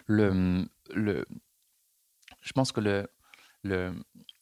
Le, 0.07 0.65
le, 0.93 1.25
je 2.41 2.51
pense 2.53 2.71
que 2.71 2.79
le, 2.79 3.07
le 3.63 3.93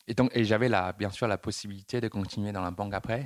et 0.08 0.13
donc 0.13 0.32
et 0.36 0.44
j'avais 0.44 0.70
la, 0.70 0.94
bien 0.94 1.10
sûr 1.10 1.27
la 1.27 1.38
possibilité 1.38 2.01
de 2.01 2.08
continuer 2.08 2.51
dans 2.51 2.62
la 2.62 2.72
banque 2.72 2.94
après. 2.94 3.25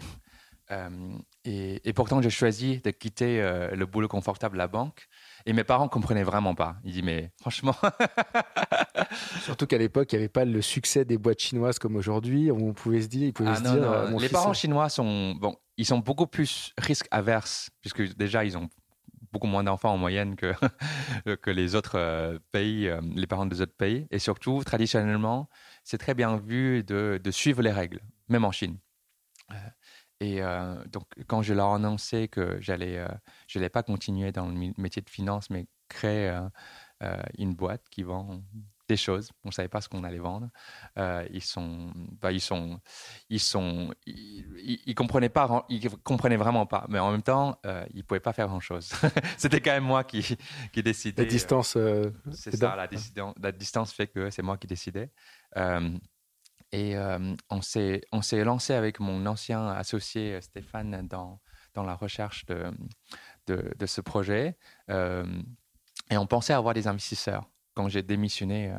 Euh, 0.72 1.18
et, 1.46 1.88
et, 1.88 1.94
pourtant, 1.94 2.22
j'ai 2.22 2.30
choisi 2.30 2.80
de 2.80 2.92
quitter 2.92 3.42
euh, 3.42 3.74
le 3.74 3.86
boulot 3.86 4.10
confortable 4.10 4.56
de 4.56 4.58
la 4.58 4.68
banque 4.68 5.08
et 5.46 5.54
mes 5.54 5.64
parents 5.64 5.88
comprenaient 5.88 6.24
vraiment 6.24 6.56
pas. 6.56 6.76
Ils 6.84 6.92
disent, 6.92 7.04
mais 7.04 7.32
franchement. 7.40 7.76
Surtout 9.44 9.66
qu'à 9.66 9.78
l'époque, 9.78 10.12
il 10.12 10.18
n'y 10.18 10.24
avait 10.24 10.30
pas 10.30 10.44
le 10.44 10.62
succès 10.62 11.06
des 11.06 11.18
boîtes 11.18 11.40
chinoises 11.40 11.80
comme 11.80 11.96
aujourd'hui. 11.96 12.52
On 12.52 12.74
pouvait 12.74 13.02
se 13.02 13.08
dire, 13.08 13.28
ils 13.28 13.34
pouvaient 13.34 13.52
ah 13.52 13.56
se 13.56 13.62
dire. 13.62 13.92
Euh, 13.92 14.20
les 14.20 14.28
parents 14.30 14.54
chinois 14.54 14.90
sont, 14.90 15.36
bon, 15.36 15.56
ils 15.78 15.86
sont 15.86 16.00
beaucoup 16.00 16.28
plus 16.28 16.74
risque 16.78 17.08
averses, 17.12 17.70
puisque 17.80 18.18
déjà, 18.18 18.44
ils 18.44 18.58
ont 18.58 18.68
beaucoup 19.32 19.48
moins 19.48 19.64
d'enfants 19.64 19.94
en 19.94 19.98
moyenne 19.98 20.36
que, 20.36 20.54
que 21.42 21.52
les 21.52 21.76
autres 21.76 21.98
euh, 21.98 22.40
pays, 22.52 22.88
euh, 22.88 23.02
les 23.16 23.28
parents 23.28 23.46
des 23.46 23.62
autres 23.62 23.76
pays. 23.76 24.08
Et 24.12 24.20
surtout, 24.20 24.64
traditionnellement, 24.64 25.50
c'est 25.84 25.98
très 25.98 26.14
bien 26.14 26.38
vu 26.38 26.84
de, 26.84 27.20
suivre 27.32 27.62
les 27.62 27.72
règles, 27.72 28.02
même 28.30 28.46
en 28.46 28.52
Chine. 28.52 28.78
Et 30.20 30.42
euh, 30.42 30.84
donc, 30.86 31.06
quand 31.28 31.42
je 31.42 31.54
leur 31.54 31.72
ai 31.72 31.76
annoncé 31.76 32.28
que 32.28 32.58
j'allais, 32.60 33.06
je 33.48 33.60
n'allais 33.60 33.70
pas 33.70 33.84
continuer 33.84 34.32
dans 34.32 34.48
le 34.48 34.74
métier 34.78 35.02
de 35.02 35.10
finance, 35.10 35.50
mais 35.50 35.68
créer 35.90 36.36
une 37.38 37.54
boîte 37.54 37.88
qui 37.90 38.04
vend 38.04 38.42
des 38.88 38.98
choses, 38.98 39.32
on 39.44 39.50
ne 39.50 39.54
savait 39.54 39.68
pas 39.68 39.82
ce 39.82 39.90
qu'on 39.90 40.04
allait 40.04 40.18
vendre. 40.18 40.50
ils 41.32 41.44
sont, 41.44 41.92
bah, 42.22 42.32
ils 42.32 42.42
sont, 42.42 42.80
ils 43.30 43.40
sont, 43.40 43.94
ils, 44.06 44.96
comprenaient 44.96 45.30
pas, 45.30 45.66
ils 45.70 45.90
comprenaient 46.04 46.38
vraiment 46.38 46.66
pas. 46.66 46.86
Mais 46.90 47.00
en 47.00 47.12
même 47.12 47.24
temps, 47.24 47.60
ils 47.94 48.04
pouvaient 48.04 48.20
pas 48.20 48.34
faire 48.34 48.48
grand 48.48 48.60
chose. 48.60 48.92
C'était 49.38 49.62
quand 49.62 49.72
même 49.72 49.84
moi 49.84 50.04
qui, 50.04 50.38
qui 50.72 50.84
décidais. 50.84 51.24
La 51.24 51.30
distance. 51.30 51.78
c'est 52.32 52.56
ça, 52.56 52.76
la, 52.76 52.88
la, 53.42 53.52
distance 53.52 53.94
fait 53.94 54.08
que 54.08 54.30
c'est 54.30 54.42
moi 54.42 54.58
qui 54.58 54.68
décidais. 54.68 55.12
Et 56.72 56.98
euh, 56.98 57.36
on 57.50 57.62
s'est 57.62 58.02
lancé 58.44 58.74
avec 58.74 59.00
mon 59.00 59.26
ancien 59.26 59.68
associé 59.70 60.36
euh, 60.36 60.42
Stéphane 60.42 61.08
dans, 61.08 61.40
dans 61.74 61.84
la 61.84 61.96
recherche 61.96 62.46
de, 62.46 62.74
de, 63.48 63.86
ce 63.86 64.02
projet. 64.02 64.58
Euh, 64.90 65.26
et 66.10 66.18
on 66.18 66.28
pensait 66.28 66.54
avoir 66.54 66.74
des 66.74 66.88
investisseurs. 66.88 67.50
Quand 67.78 67.90
j'ai 67.90 68.02
démissionné 68.02 68.74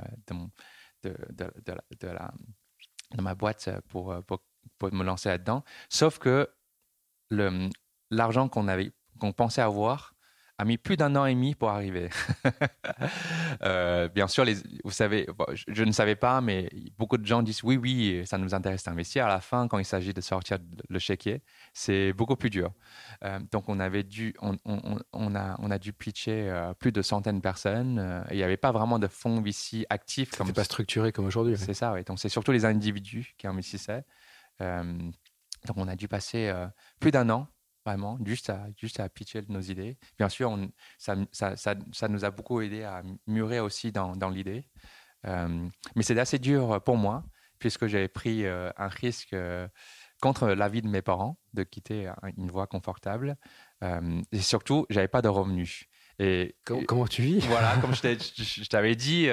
de, 1.04 1.14
de, 1.30 3.22
ma 3.22 3.36
boîte 3.36 3.70
pour, 3.88 4.12
pour, 4.26 4.42
pour 4.76 4.92
me 4.92 5.04
lancer 5.04 5.28
là-dedans. 5.28 5.62
Sauf 5.88 6.18
que 6.18 6.50
l'argent 8.10 8.48
qu'on 8.48 8.66
avait 8.66 8.90
qu'on 9.20 9.32
pensait 9.32 9.62
avoir 9.62 10.14
a 10.58 10.64
mis 10.64 10.76
plus 10.76 10.96
d'un 10.96 11.14
an 11.14 11.24
et 11.24 11.34
demi 11.34 11.54
pour 11.54 11.70
arriver. 11.70 12.10
euh, 13.62 14.08
bien 14.08 14.26
sûr, 14.26 14.44
les, 14.44 14.56
vous 14.82 14.90
savez, 14.90 15.28
je, 15.54 15.84
ne 15.84 15.92
savais 15.92 16.16
pas, 16.16 16.40
mais 16.40 16.68
beaucoup 16.98 17.16
de 17.16 17.24
gens 17.24 17.42
disent 17.42 17.62
oui, 17.62 17.76
oui, 17.76 18.22
ça 18.26 18.38
nous 18.38 18.54
intéresse 18.54 18.82
d'investir. 18.82 19.26
À 19.26 19.28
la 19.28 19.40
fin, 19.40 19.68
quand 19.68 19.78
il 19.78 19.84
s'agit 19.84 20.12
de 20.12 20.20
sortir 20.20 20.58
le 20.88 20.98
chéquier, 20.98 21.42
c'est 21.72 22.12
beaucoup 22.12 22.34
plus 22.34 22.50
dur. 22.50 22.72
Euh, 23.24 23.38
donc, 23.52 23.68
on 23.68 23.78
avait 23.78 24.02
dû, 24.02 24.34
on, 24.42 24.56
on, 24.64 24.98
on, 25.12 25.34
a, 25.36 25.54
on 25.60 25.70
a 25.70 25.78
dû 25.78 25.92
pitcher 25.92 26.50
euh, 26.50 26.74
plus 26.74 26.90
de 26.90 27.02
centaines 27.02 27.36
de 27.36 27.42
personnes. 27.42 28.24
Il 28.32 28.36
n'y 28.36 28.42
avait 28.42 28.56
pas 28.56 28.72
vraiment 28.72 28.98
de 28.98 29.06
fonds 29.06 29.40
VC 29.40 29.86
actifs. 29.90 30.32
Comme 30.32 30.52
pas 30.52 30.64
structuré 30.64 31.12
comme 31.12 31.26
aujourd'hui. 31.26 31.56
C'est 31.56 31.72
ça, 31.72 31.92
oui. 31.92 32.02
Donc, 32.02 32.18
c'est 32.18 32.28
surtout 32.28 32.50
les 32.50 32.64
individus 32.64 33.34
qui 33.38 33.46
investissaient. 33.46 34.04
donc, 34.58 35.76
on 35.76 35.86
a 35.86 35.94
dû 35.94 36.08
passer 36.08 36.52
plus 36.98 37.12
d'un 37.12 37.30
an 37.30 37.46
vraiment, 37.88 38.18
juste 38.24 38.50
à, 38.50 38.66
juste 38.76 39.00
à 39.00 39.08
pitcher 39.08 39.42
nos 39.48 39.60
idées. 39.60 39.96
Bien 40.18 40.28
sûr, 40.28 40.50
on, 40.50 40.70
ça, 40.98 41.16
ça, 41.32 41.56
ça, 41.56 42.08
nous 42.08 42.24
a 42.24 42.30
beaucoup 42.30 42.60
aidé 42.60 42.82
à 42.82 43.02
mûrir 43.26 43.64
aussi 43.64 43.92
dans, 43.92 44.14
dans 44.14 44.28
l'idée. 44.28 44.68
Euh, 45.26 45.68
mais 45.96 46.02
c'est 46.02 46.18
assez 46.18 46.38
dur 46.38 46.80
pour 46.84 46.96
moi, 46.96 47.24
puisque 47.58 47.86
j'avais 47.86 48.08
pris 48.08 48.44
euh, 48.44 48.70
un 48.76 48.88
risque 48.88 49.32
euh, 49.32 49.66
contre 50.20 50.48
l'avis 50.48 50.82
de 50.82 50.88
mes 50.88 51.02
parents 51.02 51.38
de 51.54 51.62
quitter 51.62 52.12
une 52.36 52.50
voie 52.50 52.66
confortable. 52.66 53.36
et 54.32 54.40
surtout, 54.40 54.86
j'avais 54.90 55.08
pas 55.08 55.22
de 55.22 55.28
revenus. 55.28 55.86
Et, 56.20 56.56
comment, 56.64 57.06
tu 57.06 57.22
vis? 57.22 57.38
Voilà, 57.46 57.76
comme 57.80 57.94
je 57.94 58.68
t'avais 58.68 58.96
dit, 58.96 59.28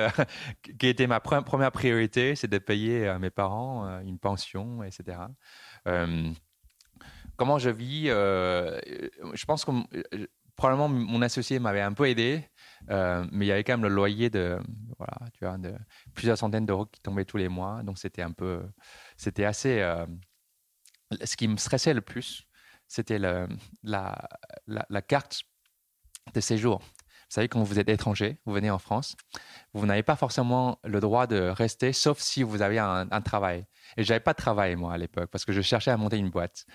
qui 0.79 0.88
était 0.88 1.07
ma 1.07 1.19
première 1.19 1.71
priorité, 1.71 2.35
c'est 2.35 2.47
de 2.47 2.59
payer 2.59 3.07
à 3.07 3.17
mes 3.17 3.31
parents 3.31 4.00
une 4.01 4.19
pension, 4.19 4.83
etc 4.83 5.17
comment 7.38 7.60
je 7.60 7.70
vis, 7.70 8.08
je 8.08 9.46
pense 9.46 9.65
que 9.65 9.72
probablement 10.56 10.88
mon 10.89 11.22
associé 11.22 11.60
m'avait 11.60 11.82
un 11.82 11.94
peu 11.94 12.08
aidé, 12.08 12.44
mais 12.89 13.46
il 13.46 13.48
y 13.48 13.51
avait 13.51 13.63
quand 13.63 13.74
même 13.74 13.84
le 13.84 13.94
loyer 13.94 14.30
de, 14.30 14.60
voilà, 14.98 15.18
tu 15.34 15.46
vois, 15.46 15.58
plusieurs 16.13 16.38
centaines 16.38 16.65
d'euros 16.65 16.86
qui 16.86 17.01
tombaient 17.01 17.25
tous 17.25 17.38
les 17.38 17.50
mois. 17.50 17.84
Donc 17.84 17.98
c'était 17.98 18.22
un 18.22 18.32
peu, 18.32 18.62
c'était 19.18 19.46
assez. 19.46 19.80
ce 21.24 21.36
qui 21.36 21.48
me 21.48 21.58
stressait 21.58 21.94
le 21.94 22.01
plus, 22.01 22.48
c'était 22.88 23.20
la, 23.20 23.48
la, 23.84 24.27
la, 24.68 25.01
carte 25.01 25.44
de 26.34 26.39
séjour. 26.39 26.82
Vous 27.29 27.34
savez, 27.36 27.48
quand 27.48 27.63
vous 27.63 27.79
êtes 27.79 27.89
étranger, 27.89 28.38
vous 28.46 28.53
venez 28.53 28.70
en 28.70 28.77
France, 28.77 29.15
vous 29.74 29.86
n'avez 29.86 30.03
pas 30.03 30.15
forcément 30.15 30.79
le 30.84 31.00
droit 31.00 31.25
de 31.27 31.39
rester, 31.50 31.91
sauf 31.91 32.20
si 32.20 32.44
vous 32.44 32.62
avez 32.62 32.77
un, 32.79 33.22
travail. 33.22 33.65
Et 33.98 34.03
j'avais 34.03 34.20
pas 34.20 34.34
de 34.34 34.38
travail, 34.38 34.75
moi, 34.75 34.94
à 34.94 34.98
l'époque, 34.98 35.29
parce 35.32 35.44
que 35.44 35.51
je 35.51 35.62
cherchais 35.62 35.91
à 35.91 35.98
monter 35.98 36.17
une 36.17 36.29
boîte. 36.29 36.65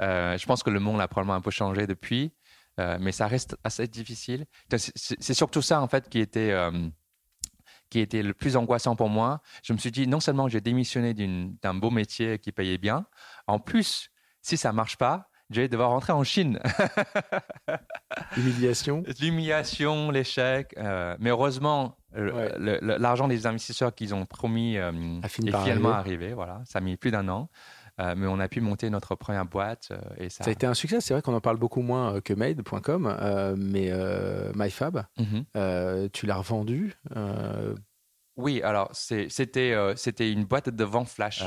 Euh, 0.00 0.38
je 0.38 0.46
pense 0.46 0.62
que 0.62 0.70
le 0.70 0.80
monde 0.80 1.00
a 1.00 1.08
probablement 1.08 1.34
un 1.34 1.40
peu 1.40 1.50
changé 1.50 1.86
depuis, 1.86 2.32
euh, 2.78 2.98
mais 3.00 3.12
ça 3.12 3.26
reste 3.26 3.56
assez 3.64 3.88
difficile. 3.88 4.46
C'est 4.70 5.34
surtout 5.34 5.62
ça, 5.62 5.82
en 5.82 5.88
fait, 5.88 6.08
qui 6.08 6.20
était, 6.20 6.52
euh, 6.52 6.88
qui 7.90 7.98
était 7.98 8.22
le 8.22 8.32
plus 8.32 8.56
angoissant 8.56 8.94
pour 8.94 9.08
moi. 9.08 9.42
Je 9.64 9.72
me 9.72 9.78
suis 9.78 9.90
dit, 9.90 10.06
non 10.06 10.20
seulement 10.20 10.48
j'ai 10.48 10.60
démissionné 10.60 11.14
d'un 11.14 11.74
beau 11.74 11.90
métier 11.90 12.38
qui 12.38 12.52
payait 12.52 12.78
bien, 12.78 13.06
en 13.46 13.58
plus, 13.58 14.10
si 14.40 14.56
ça 14.56 14.72
marche 14.72 14.96
pas, 14.96 15.28
je 15.50 15.60
vais 15.60 15.68
devoir 15.68 15.90
rentrer 15.90 16.12
en 16.12 16.24
Chine. 16.24 16.58
L'humiliation 18.36 19.04
L'humiliation, 19.20 20.10
l'échec. 20.10 20.74
Euh, 20.76 21.16
mais 21.20 21.30
heureusement, 21.30 21.96
l'argent 22.12 23.28
des 23.28 23.46
investisseurs 23.46 23.94
qu'ils 23.94 24.14
ont 24.14 24.26
promis 24.26 24.76
euh, 24.76 24.92
est 25.22 25.28
finalement 25.28 25.92
arrivé. 25.92 26.32
Voilà, 26.32 26.62
ça 26.64 26.78
a 26.78 26.82
mis 26.82 26.96
plus 26.96 27.10
d'un 27.10 27.28
an. 27.28 27.48
Euh, 27.98 28.14
mais 28.14 28.26
on 28.26 28.38
a 28.40 28.48
pu 28.48 28.60
monter 28.60 28.90
notre 28.90 29.14
première 29.14 29.46
boîte. 29.46 29.90
et 30.18 30.28
ça... 30.28 30.44
ça... 30.44 30.50
a 30.50 30.52
été 30.52 30.66
un 30.66 30.74
succès. 30.74 31.00
C'est 31.00 31.14
vrai 31.14 31.22
qu'on 31.22 31.34
en 31.34 31.40
parle 31.40 31.56
beaucoup 31.56 31.80
moins 31.80 32.20
que 32.20 32.34
Made.com, 32.34 33.54
mais 33.56 33.92
MyFab, 34.54 35.04
mhm. 35.18 36.10
tu 36.10 36.26
l'as 36.26 36.36
revendu. 36.36 36.94
Oui, 38.36 38.60
alors 38.62 38.90
c'était 38.92 39.74
c'était 39.96 40.30
une 40.30 40.44
boîte 40.44 40.68
de 40.68 40.84
vent 40.84 41.06
flash. 41.06 41.42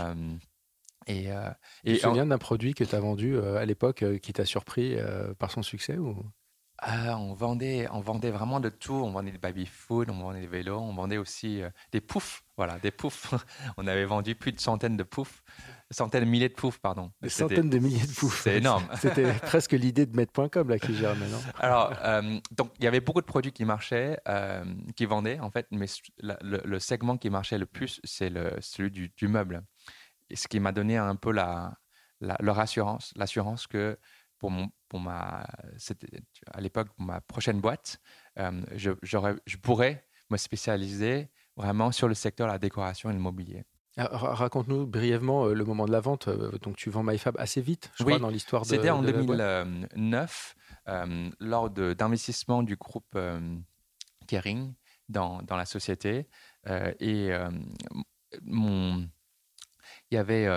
Et, 1.09 1.31
euh, 1.31 1.49
tu 1.85 1.95
te 1.95 1.99
souviens 1.99 2.27
d'un 2.27 2.37
produit 2.37 2.73
que 2.73 2.83
tu 2.83 2.95
as 2.95 2.99
vendu 2.99 3.35
euh, 3.35 3.57
à 3.57 3.65
l'époque 3.65 4.03
euh, 4.03 4.17
qui 4.17 4.31
t'a 4.31 4.45
surpris 4.45 4.95
par 5.37 5.51
son 5.51 5.63
succès 5.63 5.97
ou... 5.97 6.15
Ah, 6.81 7.17
on, 7.17 7.33
vendait, 7.33 7.87
on 7.91 7.99
vendait 7.99 8.31
vraiment 8.31 8.61
de 8.61 8.69
tout. 8.69 8.93
On 8.93 9.11
vendait 9.11 9.31
des 9.31 9.37
baby-food, 9.37 10.09
on 10.09 10.17
vendait 10.17 10.39
des 10.39 10.47
vélos, 10.47 10.79
on 10.79 10.93
vendait 10.93 11.17
aussi 11.17 11.61
des 11.91 11.99
poufs. 11.99 12.41
Voilà, 12.55 12.79
des 12.79 12.91
poufs. 12.91 13.33
on 13.77 13.85
avait 13.85 14.05
vendu 14.05 14.33
plus 14.33 14.53
de 14.53 14.61
centaines 14.61 14.95
de 14.95 15.03
poufs, 15.03 15.43
centaines 15.91 16.23
de 16.23 16.29
milliers 16.29 16.47
de 16.47 16.53
poufs, 16.53 16.79
pardon. 16.79 17.11
Des 17.21 17.27
centaines 17.27 17.69
de 17.69 17.79
milliers 17.79 18.07
de 18.07 18.13
poufs. 18.13 18.43
C'est 18.43 18.57
énorme. 18.57 18.87
C'était 18.97 19.33
presque 19.33 19.73
l'idée 19.73 20.05
de 20.05 20.15
Met.com 20.15 20.69
là 20.69 20.79
qui 20.79 20.95
germait, 20.95 21.27
non 21.27 21.41
Alors, 21.59 21.93
donc 22.51 22.71
il 22.79 22.85
y 22.85 22.87
avait 22.87 23.01
beaucoup 23.01 23.21
de 23.21 23.25
produits 23.25 23.51
qui 23.51 23.65
marchaient, 23.65 24.17
qui 24.95 25.05
vendaient 25.05 25.41
en 25.41 25.51
fait, 25.51 25.67
mais 25.71 25.87
le, 26.21 26.79
segment 26.79 27.17
qui 27.17 27.29
marchait 27.29 27.57
le 27.57 27.65
plus, 27.65 27.99
c'est 28.05 28.31
celui 28.61 28.89
du, 28.89 29.11
du 29.17 29.27
meuble 29.27 29.65
ce 30.33 30.47
qui 30.47 30.59
m'a 30.59 30.71
donné 30.71 30.97
un 30.97 31.15
peu 31.15 31.31
la, 31.31 31.77
leur 32.21 32.59
assurance, 32.59 33.13
l'assurance 33.15 33.67
que 33.67 33.97
pour, 34.37 34.51
mon, 34.51 34.69
pour 34.87 34.99
ma, 34.99 35.45
à 36.51 36.61
l'époque, 36.61 36.87
ma 36.97 37.21
prochaine 37.21 37.59
boîte, 37.59 37.99
euh, 38.39 38.61
je, 38.75 38.91
je, 39.03 39.57
pourrais 39.57 40.07
me 40.29 40.37
spécialiser 40.37 41.29
vraiment 41.57 41.91
sur 41.91 42.07
le 42.07 42.13
secteur 42.13 42.47
de 42.47 42.53
la 42.53 42.59
décoration 42.59 43.09
et 43.09 43.13
le 43.13 43.19
mobilier. 43.19 43.65
Ah, 43.97 44.07
raconte-nous 44.11 44.87
brièvement 44.87 45.47
euh, 45.47 45.53
le 45.53 45.65
moment 45.65 45.85
de 45.85 45.91
la 45.91 45.99
vente. 45.99 46.29
Euh, 46.29 46.57
donc, 46.59 46.77
tu 46.77 46.89
vends 46.89 47.03
MyFab 47.03 47.35
assez 47.37 47.59
vite, 47.59 47.91
je 47.95 48.03
crois, 48.03 48.17
dans 48.17 48.29
l'histoire 48.29 48.61
de 48.61 48.67
C'était 48.67 48.89
en 48.89 49.01
2009, 49.01 50.55
lors 51.39 51.69
d'investissement 51.69 52.63
du 52.63 52.77
groupe 52.77 53.17
Kering 54.27 54.73
dans, 55.09 55.41
dans, 55.41 55.57
la 55.57 55.65
société. 55.65 56.29
et 56.99 57.31
mon, 58.43 59.09
il 60.11 60.15
y 60.15 60.17
avait, 60.17 60.47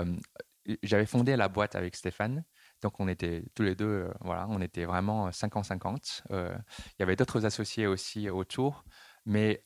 j'avais 0.83 1.07
fondé 1.07 1.37
la 1.37 1.49
boîte 1.49 1.75
avec 1.75 1.97
Stéphane. 1.97 2.45
Donc 2.83 2.99
on 2.99 3.09
était 3.09 3.45
tous 3.55 3.63
les 3.63 3.75
deux, 3.75 4.11
voilà, 4.21 4.47
on 4.49 4.61
était 4.61 4.85
vraiment 4.85 5.31
50-50. 5.31 6.23
Euh, 6.31 6.55
il 6.87 6.95
y 7.01 7.03
avait 7.03 7.17
d'autres 7.17 7.47
associés 7.47 7.87
aussi 7.87 8.29
autour, 8.29 8.85
mais 9.25 9.65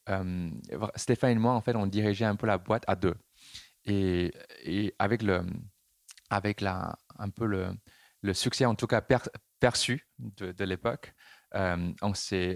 Stéphane 0.97 1.31
et 1.33 1.41
moi, 1.41 1.55
en 1.55 1.61
fait, 1.61 1.77
on 1.77 1.87
dirigeait 1.87 2.27
un 2.27 2.37
peu 2.37 2.47
la 2.47 2.59
boîte 2.59 2.85
à 2.87 2.97
deux. 2.97 3.15
Et, 3.87 4.33
avec 4.99 5.23
le, 5.23 5.47
avec 6.29 6.61
la, 6.61 6.97
un 7.19 7.31
peu 7.31 7.47
le, 7.47 8.35
succès, 8.35 8.67
en 8.67 8.75
tout 8.75 8.89
cas 8.89 9.01
perçu 9.61 10.09
de, 10.19 10.53
de 10.53 10.65
l'époque, 10.65 11.15
on, 11.55 11.95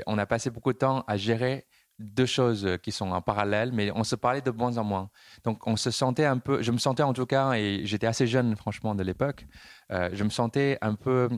on 0.06 0.18
a 0.18 0.26
passé 0.26 0.50
beaucoup 0.50 0.72
de 0.72 0.78
temps 0.78 1.04
à 1.06 1.16
gérer 1.16 1.66
deux 2.00 2.26
choses 2.26 2.78
qui 2.82 2.92
sont 2.92 3.10
en 3.10 3.20
parallèle, 3.20 3.72
mais 3.72 3.92
on 3.92 4.04
se 4.04 4.16
parlait 4.16 4.40
de 4.40 4.50
moins 4.50 4.78
en 4.78 4.84
moins. 4.84 5.10
Donc 5.44 5.66
on 5.66 5.76
se 5.76 5.90
sentait 5.90 6.24
un 6.24 6.38
peu, 6.38 6.62
je 6.62 6.72
me 6.72 6.78
sentais 6.78 7.02
en 7.02 7.12
tout 7.12 7.26
cas, 7.26 7.52
et 7.52 7.82
j'étais 7.84 8.06
assez 8.06 8.26
jeune 8.26 8.56
franchement 8.56 8.94
de 8.94 9.02
l'époque, 9.02 9.46
euh, 9.92 10.08
je 10.12 10.24
me 10.24 10.30
sentais 10.30 10.78
un 10.80 10.94
peu 10.94 11.28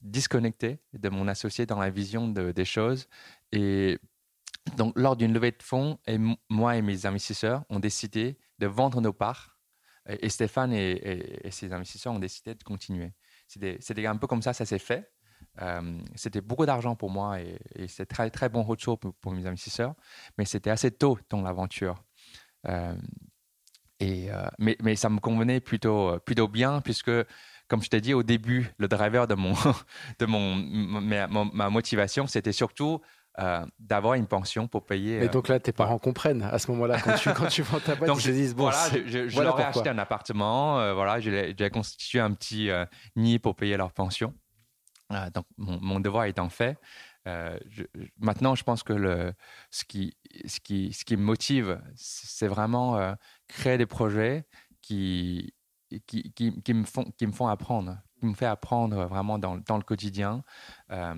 disconnecté 0.00 0.78
de 0.92 1.08
mon 1.08 1.26
associé 1.28 1.66
dans 1.66 1.78
la 1.78 1.90
vision 1.90 2.28
des 2.28 2.64
choses. 2.64 3.08
Et 3.52 3.98
donc 4.76 4.92
lors 4.96 5.16
d'une 5.16 5.32
levée 5.32 5.50
de 5.50 5.62
fonds, 5.62 5.98
et 6.06 6.18
moi 6.48 6.76
et 6.76 6.82
mes 6.82 7.06
investisseurs 7.06 7.64
ont 7.68 7.80
décidé 7.80 8.38
de 8.60 8.66
vendre 8.66 9.00
nos 9.00 9.12
parts, 9.12 9.58
et, 10.06 10.28
Stéphane 10.28 10.72
et, 10.74 11.46
et, 11.46 11.50
ses 11.50 11.72
investisseurs 11.72 12.12
ont 12.12 12.18
décidé 12.18 12.54
de 12.54 12.62
continuer. 12.62 13.14
C'était 13.46 14.06
un 14.06 14.16
peu 14.16 14.26
comme 14.26 14.42
ça, 14.42 14.52
ça 14.52 14.66
s'est 14.66 14.78
fait. 14.78 15.13
Euh, 15.62 15.98
c'était 16.16 16.40
beaucoup 16.40 16.66
d'argent 16.66 16.96
pour 16.96 17.10
moi 17.10 17.38
et, 17.40 17.58
c'est 17.86 18.06
très 18.06 18.30
très 18.30 18.48
bon 18.48 18.62
retour 18.62 18.98
pour, 18.98 19.32
mes 19.32 19.46
investisseurs, 19.46 19.94
mais 20.36 20.44
c'était 20.44 20.70
assez 20.70 20.90
tôt 20.90 21.18
dans 21.30 21.42
l'aventure. 21.42 22.02
Euh, 22.66 22.94
et 24.00 24.30
euh, 24.30 24.46
mais, 24.58 24.76
mais, 24.82 24.96
ça 24.96 25.08
me 25.08 25.20
convenait 25.20 25.60
plutôt 25.60 26.18
plutôt 26.20 26.48
bien 26.48 26.80
puisque 26.80 27.12
comme 27.68 27.82
je 27.82 27.88
t'ai 27.88 28.00
dit 28.00 28.14
au 28.14 28.22
début, 28.22 28.72
le 28.78 28.88
driver 28.88 29.26
de 29.26 29.34
mon 29.34 29.54
de 30.18 30.26
mon 30.26 30.56
ma, 30.56 31.70
motivation, 31.70 32.26
c'était 32.26 32.52
surtout 32.52 33.00
d'avoir 33.80 34.14
une 34.14 34.28
pension 34.28 34.68
pour 34.68 34.86
payer. 34.86 35.18
Mais 35.18 35.28
donc 35.28 35.48
là, 35.48 35.58
tes 35.58 35.72
parents 35.72 35.98
comprennent 35.98 36.42
à 36.42 36.58
ce 36.58 36.70
moment-là 36.70 37.00
quand 37.00 37.14
tu 37.16 37.32
quand 37.32 37.46
tu 37.46 37.62
vends 37.62 37.80
ta 37.80 37.94
boîte, 37.94 38.10
ils 38.14 38.20
se 38.20 38.30
disent 38.30 38.54
bon, 38.54 38.70
voilà, 38.70 38.88
je, 39.06 39.28
je 39.28 39.40
leur 39.40 39.58
ai 39.60 39.64
acheté 39.64 39.88
un 39.88 39.98
appartement, 39.98 40.94
voilà, 40.94 41.20
j'ai 41.20 41.70
constitué 41.70 42.18
un 42.18 42.32
petit 42.32 42.70
nid 43.14 43.38
pour 43.38 43.54
payer 43.54 43.76
leur 43.76 43.92
pension. 43.92 44.34
Ah, 45.10 45.30
donc, 45.30 45.46
mon, 45.58 46.00
devoir 46.00 46.24
étant 46.24 46.48
fait, 46.48 46.78
euh, 47.28 47.58
maintenant, 48.18 48.54
je 48.54 48.64
pense 48.64 48.82
que 48.82 49.32
ce, 49.70 49.84
qui, 49.84 50.16
me 51.10 51.16
motive, 51.16 51.80
c'est 51.94 52.48
vraiment 52.48 52.96
euh, 52.98 53.14
créer 53.46 53.76
des 53.78 53.86
projets 53.86 54.46
qui, 54.80 55.52
me 55.90 56.84
font, 57.32 57.46
apprendre, 57.48 57.98
me 58.24 58.34
fait 58.34 58.46
apprendre 58.46 59.06
vraiment 59.06 59.38
dans, 59.38 59.56
dans 59.56 59.76
le 59.76 59.82
quotidien, 59.82 60.42
euh, 60.90 61.14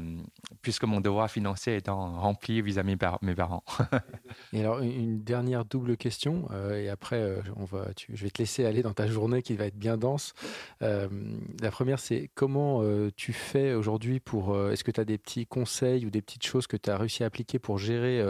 puisque 0.62 0.84
mon 0.84 1.00
devoir 1.00 1.30
financier 1.30 1.76
étant 1.76 2.20
rempli 2.20 2.62
vis-à-vis 2.62 2.96
de 2.96 3.08
mes 3.22 3.34
parents. 3.34 3.64
et 4.52 4.60
alors, 4.60 4.80
une 4.80 5.22
dernière 5.22 5.64
double 5.64 5.96
question, 5.96 6.48
euh, 6.52 6.82
et 6.82 6.88
après, 6.88 7.20
euh, 7.20 7.42
on 7.56 7.64
va, 7.64 7.86
je 8.08 8.22
vais 8.22 8.30
te 8.30 8.38
laisser 8.38 8.64
aller 8.64 8.82
dans 8.82 8.92
ta 8.92 9.06
journée 9.06 9.42
qui 9.42 9.54
va 9.54 9.66
être 9.66 9.78
bien 9.78 9.96
dense. 9.96 10.34
la 10.80 11.70
première, 11.70 11.98
c'est 11.98 12.30
comment 12.34 12.82
tu 13.16 13.32
fais 13.32 13.74
aujourd'hui 13.74 14.20
pour. 14.20 14.56
Est-ce 14.70 14.84
que 14.84 14.90
tu 14.90 15.00
as 15.00 15.04
des 15.04 15.18
petits 15.18 15.46
conseils 15.46 16.06
ou 16.06 16.10
des 16.10 16.22
petites 16.22 16.44
choses 16.44 16.66
que 16.66 16.76
tu 16.76 16.90
as 16.90 16.96
réussi 16.96 17.22
à 17.22 17.26
appliquer 17.26 17.58
pour 17.58 17.78
gérer 17.78 18.24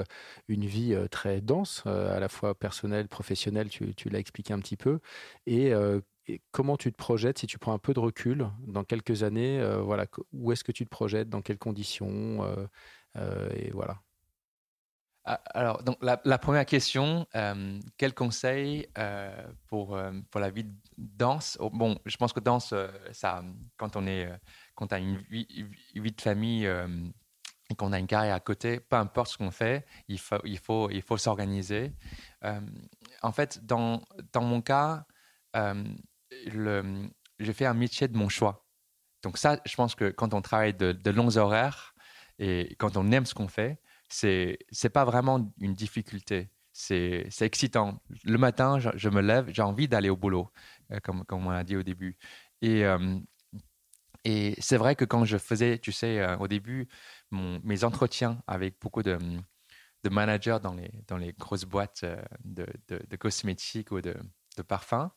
une 0.48 0.64
vie 0.64 0.96
très 1.10 1.40
dense, 1.40 1.84
à 1.86 2.18
la 2.18 2.28
fois 2.28 2.54
personnelle, 2.54 3.08
professionnelle, 3.08 3.68
tu, 3.68 3.94
tu 3.94 4.08
l'as 4.08 4.18
expliqué 4.18 4.52
un 4.52 4.60
petit 4.60 4.76
peu, 4.76 5.00
et 5.46 5.72
comment 6.50 6.76
tu 6.76 6.92
te 6.92 6.96
projettes 6.96 7.38
si 7.38 7.46
tu 7.46 7.58
prends 7.58 7.72
un 7.72 7.78
peu 7.78 7.94
de 7.94 8.00
recul 8.00 8.50
dans 8.66 8.84
quelques 8.84 9.22
années 9.22 9.60
euh, 9.60 9.80
voilà 9.80 10.06
où 10.32 10.52
est-ce 10.52 10.64
que 10.64 10.72
tu 10.72 10.84
te 10.84 10.90
projettes 10.90 11.28
dans 11.28 11.42
quelles 11.42 11.58
conditions 11.58 12.42
euh, 12.42 12.66
euh, 13.16 13.48
et 13.54 13.70
voilà 13.70 14.00
ah, 15.24 15.40
alors 15.54 15.82
donc 15.82 15.98
la, 16.02 16.38
première 16.38 16.66
question 16.66 17.26
quel 17.96 18.14
conseil 18.14 18.88
pour 19.66 19.98
pour 20.30 20.40
la 20.40 20.50
vie 20.50 20.62
de 20.62 20.74
danse? 20.96 21.56
Oh, 21.60 21.68
bon 21.68 21.98
je 22.06 22.16
pense 22.16 22.32
que 22.32 22.38
danse 22.38 22.72
ça 23.10 23.42
quand 23.76 23.96
on 23.96 24.06
est 24.06 24.30
quand 24.76 24.92
on 24.92 24.96
a 24.96 24.98
une 25.00 25.16
vie, 25.16 25.46
de 25.94 26.20
famille 26.20 26.64
et 27.68 27.74
qu'on 27.74 27.92
a 27.92 27.98
une 27.98 28.06
carrière 28.06 28.36
à 28.36 28.40
côté, 28.40 28.78
peu 28.78 28.94
importe 28.94 29.32
ce 29.32 29.38
qu'on 29.38 29.50
fait, 29.50 29.84
il 30.06 30.20
faut, 30.20 30.36
il 30.44 30.58
faut, 30.58 30.88
il 30.90 31.02
faut 31.02 31.16
s'organiser. 31.16 31.92
en 33.22 33.32
fait, 33.32 33.66
dans, 33.66 34.04
dans 34.32 34.42
mon 34.42 34.62
cas, 34.62 35.04
j'ai 36.30 37.52
fait 37.52 37.66
un 37.66 37.74
métier 37.74 38.08
de 38.08 38.16
mon 38.16 38.28
choix. 38.28 38.66
Donc 39.22 39.38
ça, 39.38 39.60
je 39.64 39.74
pense 39.76 39.94
que 39.94 40.10
quand 40.10 40.34
on 40.34 40.42
travaille 40.42 40.74
de, 40.74 41.10
longs 41.10 41.36
horaires 41.36 41.94
et 42.38 42.74
quand 42.78 42.96
on 42.96 43.10
aime 43.12 43.26
ce 43.26 43.34
qu'on 43.34 43.48
fait, 43.48 43.80
c'est 44.08 44.58
c'est 44.70 44.90
pas 44.90 45.04
vraiment 45.04 45.52
une 45.60 45.74
difficulté. 45.74 46.50
C'est 46.72 47.28
excitant. 47.40 48.02
Le 48.24 48.36
matin, 48.38 48.78
je, 48.78 49.08
me 49.08 49.22
lève, 49.22 49.46
j'ai 49.48 49.62
envie 49.62 49.88
d'aller 49.88 50.10
au 50.10 50.16
boulot, 50.16 50.50
euh, 50.92 51.00
comme, 51.02 51.24
comme 51.24 51.46
on 51.46 51.50
l'a 51.50 51.64
dit 51.64 51.74
au 51.74 51.82
début. 51.82 52.18
Et, 52.60 52.84
euh, 52.84 53.18
et 54.26 54.56
c'est 54.58 54.76
vrai 54.76 54.96
que 54.96 55.04
quand 55.04 55.24
je 55.24 55.38
faisais, 55.38 55.78
tu 55.78 55.92
sais, 55.92 56.18
euh, 56.18 56.36
au 56.38 56.48
début, 56.48 56.88
mes 57.30 57.84
entretiens 57.84 58.42
avec 58.48 58.74
beaucoup 58.80 59.04
de, 59.04 59.16
de, 60.02 60.08
managers 60.08 60.58
dans 60.60 60.74
les, 60.74 60.90
dans 61.06 61.16
les 61.16 61.32
grosses 61.32 61.64
boîtes 61.64 62.00
euh, 62.02 62.20
de, 62.44 62.66
de, 62.88 63.16
cosmétiques 63.16 63.92
ou 63.92 64.00
de, 64.00 64.16
de 64.56 64.62
parfums, 64.62 65.10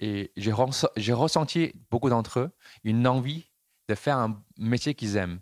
et 0.00 0.32
j'ai 0.36 0.52
ressenti, 0.52 1.72
beaucoup 1.90 2.08
d'entre 2.08 2.40
eux, 2.40 2.50
une 2.84 3.06
envie 3.06 3.50
de 3.88 3.94
faire 3.94 4.16
un 4.16 4.42
métier 4.56 4.94
qu'ils 4.94 5.16
aiment. 5.16 5.40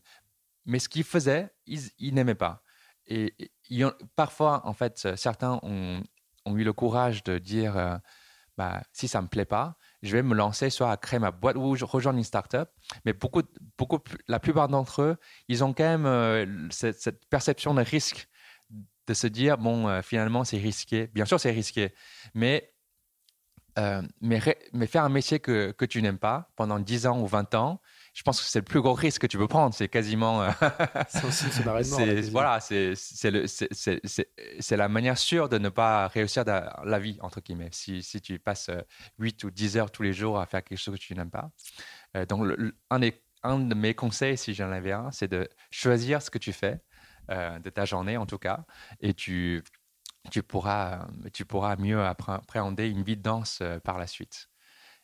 Mais 0.66 0.80
ce 0.80 0.88
qu'ils 0.88 1.04
faisaient, 1.04 1.48
ils, 1.66 2.12
n'aimaient 2.12 2.34
pas. 2.34 2.62
Et, 3.06 3.52
parfois, 4.16 4.66
en 4.66 4.74
fait, 4.74 5.16
certains 5.16 5.60
ont, 5.62 6.02
eu 6.46 6.64
le 6.64 6.72
courage 6.72 7.22
de 7.22 7.38
dire, 7.38 7.76
euh, 7.76 7.96
bah, 8.56 8.82
si 8.92 9.06
ça 9.06 9.18
ne 9.18 9.24
me 9.24 9.28
plaît 9.28 9.44
pas, 9.44 9.76
je 10.02 10.16
vais 10.16 10.22
me 10.22 10.34
lancer 10.34 10.70
soit 10.70 10.90
à 10.90 10.96
créer 10.96 11.20
ma 11.20 11.30
boîte 11.30 11.56
ou 11.56 11.76
rejoindre 11.82 12.18
une 12.18 12.24
startup. 12.24 12.68
Mais 13.04 13.12
beaucoup, 13.12 13.42
beaucoup, 13.76 13.98
la 14.26 14.40
plupart 14.40 14.68
d'entre 14.68 15.02
eux, 15.02 15.16
ils 15.46 15.62
ont 15.62 15.72
quand 15.72 15.84
même 15.84 16.06
euh, 16.06 16.68
cette, 16.70 17.24
perception 17.26 17.74
de 17.74 17.82
risque 17.82 18.28
de 19.06 19.14
se 19.14 19.26
dire 19.26 19.56
bon, 19.56 19.88
euh, 19.88 20.02
finalement, 20.02 20.42
c'est 20.42 20.58
risqué. 20.58 21.06
Bien 21.08 21.26
sûr, 21.26 21.38
c'est 21.38 21.50
risqué, 21.50 21.94
mais 22.34 22.72
euh, 23.78 24.02
mais, 24.20 24.40
mais, 24.72 24.86
faire 24.86 25.04
un 25.04 25.08
métier 25.08 25.38
que, 25.38 25.70
que 25.70 25.84
tu 25.84 26.02
n'aimes 26.02 26.18
pas 26.18 26.50
pendant 26.56 26.80
10 26.80 27.06
ans 27.06 27.20
ou 27.20 27.26
20 27.26 27.54
ans, 27.54 27.80
je 28.12 28.22
pense 28.24 28.40
que 28.40 28.46
c'est 28.46 28.58
le 28.58 28.64
plus 28.64 28.80
gros 28.80 28.94
risque 28.94 29.22
que 29.22 29.26
tu 29.28 29.38
peux 29.38 29.46
prendre. 29.46 29.74
C'est 29.74 29.88
quasiment. 29.88 30.42
Euh, 30.42 30.50
c'est 31.08 31.24
aussi 31.24 31.46
Voilà, 32.30 32.58
c'est 32.60 34.76
la 34.76 34.88
manière 34.88 35.16
sûre 35.16 35.48
de 35.48 35.58
ne 35.58 35.68
pas 35.68 36.08
réussir 36.08 36.44
dans 36.44 36.68
la 36.84 36.98
vie, 36.98 37.18
entre 37.20 37.40
guillemets, 37.40 37.68
si, 37.70 38.02
si, 38.02 38.20
tu 38.20 38.40
passes 38.40 38.70
8 39.20 39.44
ou 39.44 39.50
10 39.50 39.76
heures 39.76 39.92
tous 39.92 40.02
les 40.02 40.12
jours 40.12 40.40
à 40.40 40.46
faire 40.46 40.64
quelque 40.64 40.78
chose 40.78 40.94
que 40.94 41.00
tu 41.00 41.14
n'aimes 41.14 41.30
pas. 41.30 41.50
Euh, 42.16 42.26
donc, 42.26 42.50
un, 42.90 42.98
des, 42.98 43.22
un, 43.44 43.60
de 43.60 43.74
mes 43.74 43.94
conseils, 43.94 44.36
si 44.36 44.54
j'en 44.54 44.72
avais 44.72 44.92
un, 44.92 45.12
c'est 45.12 45.28
de 45.28 45.48
choisir 45.70 46.20
ce 46.20 46.30
que 46.30 46.38
tu 46.38 46.52
fais, 46.52 46.80
de 47.28 47.68
ta 47.68 47.84
journée 47.84 48.16
en 48.16 48.24
tout 48.24 48.38
cas, 48.38 48.64
et 49.00 49.12
tu 49.12 49.62
tu 50.30 50.42
pourras, 50.42 51.06
tu 51.32 51.44
pourras 51.44 51.76
mieux 51.76 52.02
appréhender 52.02 52.88
une 52.88 53.02
vie 53.02 53.16
de 53.16 53.22
danse 53.22 53.58
euh, 53.62 53.78
par 53.80 53.98
la 53.98 54.06
suite. 54.06 54.48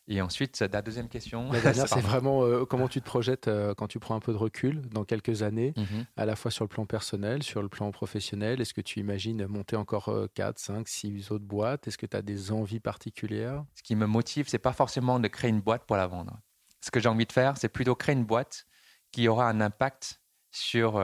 Et 0.07 0.21
ensuite, 0.21 0.59
la 0.59 0.83
deuxième 0.83 1.09
question. 1.09 1.51
La 1.51 1.61
dernière, 1.61 1.87
c'est 1.89 1.99
vraiment 1.99 2.43
euh, 2.43 2.63
comment 2.65 2.87
tu 2.87 3.01
te 3.01 3.05
projettes 3.05 3.47
euh, 3.47 3.73
quand 3.73 3.87
tu 3.87 3.99
prends 3.99 4.15
un 4.15 4.19
peu 4.19 4.33
de 4.33 4.37
recul 4.37 4.81
dans 4.89 5.03
quelques 5.03 5.41
années, 5.41 5.73
mhm. 5.75 6.05
à 6.15 6.25
la 6.25 6.35
fois 6.35 6.51
sur 6.51 6.63
le 6.63 6.69
plan 6.69 6.85
personnel, 6.85 7.41
sur 7.41 7.63
le 7.63 7.69
plan 7.69 7.89
professionnel? 7.91 8.61
Est-ce 8.61 8.73
que 8.73 8.81
tu 8.81 8.99
imagines 8.99 9.47
monter 9.47 9.75
encore 9.75 10.15
4, 10.35 10.59
5, 10.59 10.87
6 10.87 11.31
autres 11.31 11.45
boîtes? 11.45 11.87
Est-ce 11.87 11.97
que 11.97 12.05
tu 12.05 12.15
as 12.15 12.21
des 12.21 12.51
envies 12.51 12.79
particulières? 12.79 13.65
Ce 13.73 13.81
qui 13.81 13.95
me 13.95 14.05
motive, 14.05 14.47
c'est 14.47 14.59
pas 14.59 14.73
forcément 14.73 15.19
de 15.19 15.27
créer 15.27 15.49
une 15.49 15.61
boîte 15.61 15.85
pour 15.85 15.97
la 15.97 16.05
vendre. 16.05 16.39
Ce 16.81 16.91
que 16.91 16.99
j'ai 16.99 17.09
envie 17.09 17.25
de 17.25 17.31
faire, 17.31 17.57
c'est 17.57 17.69
plutôt 17.69 17.95
créer 17.95 18.13
une 18.13 18.25
boîte 18.25 18.67
qui 19.11 19.27
aura 19.27 19.49
un 19.49 19.59
impact 19.59 20.21
sur 20.51 21.01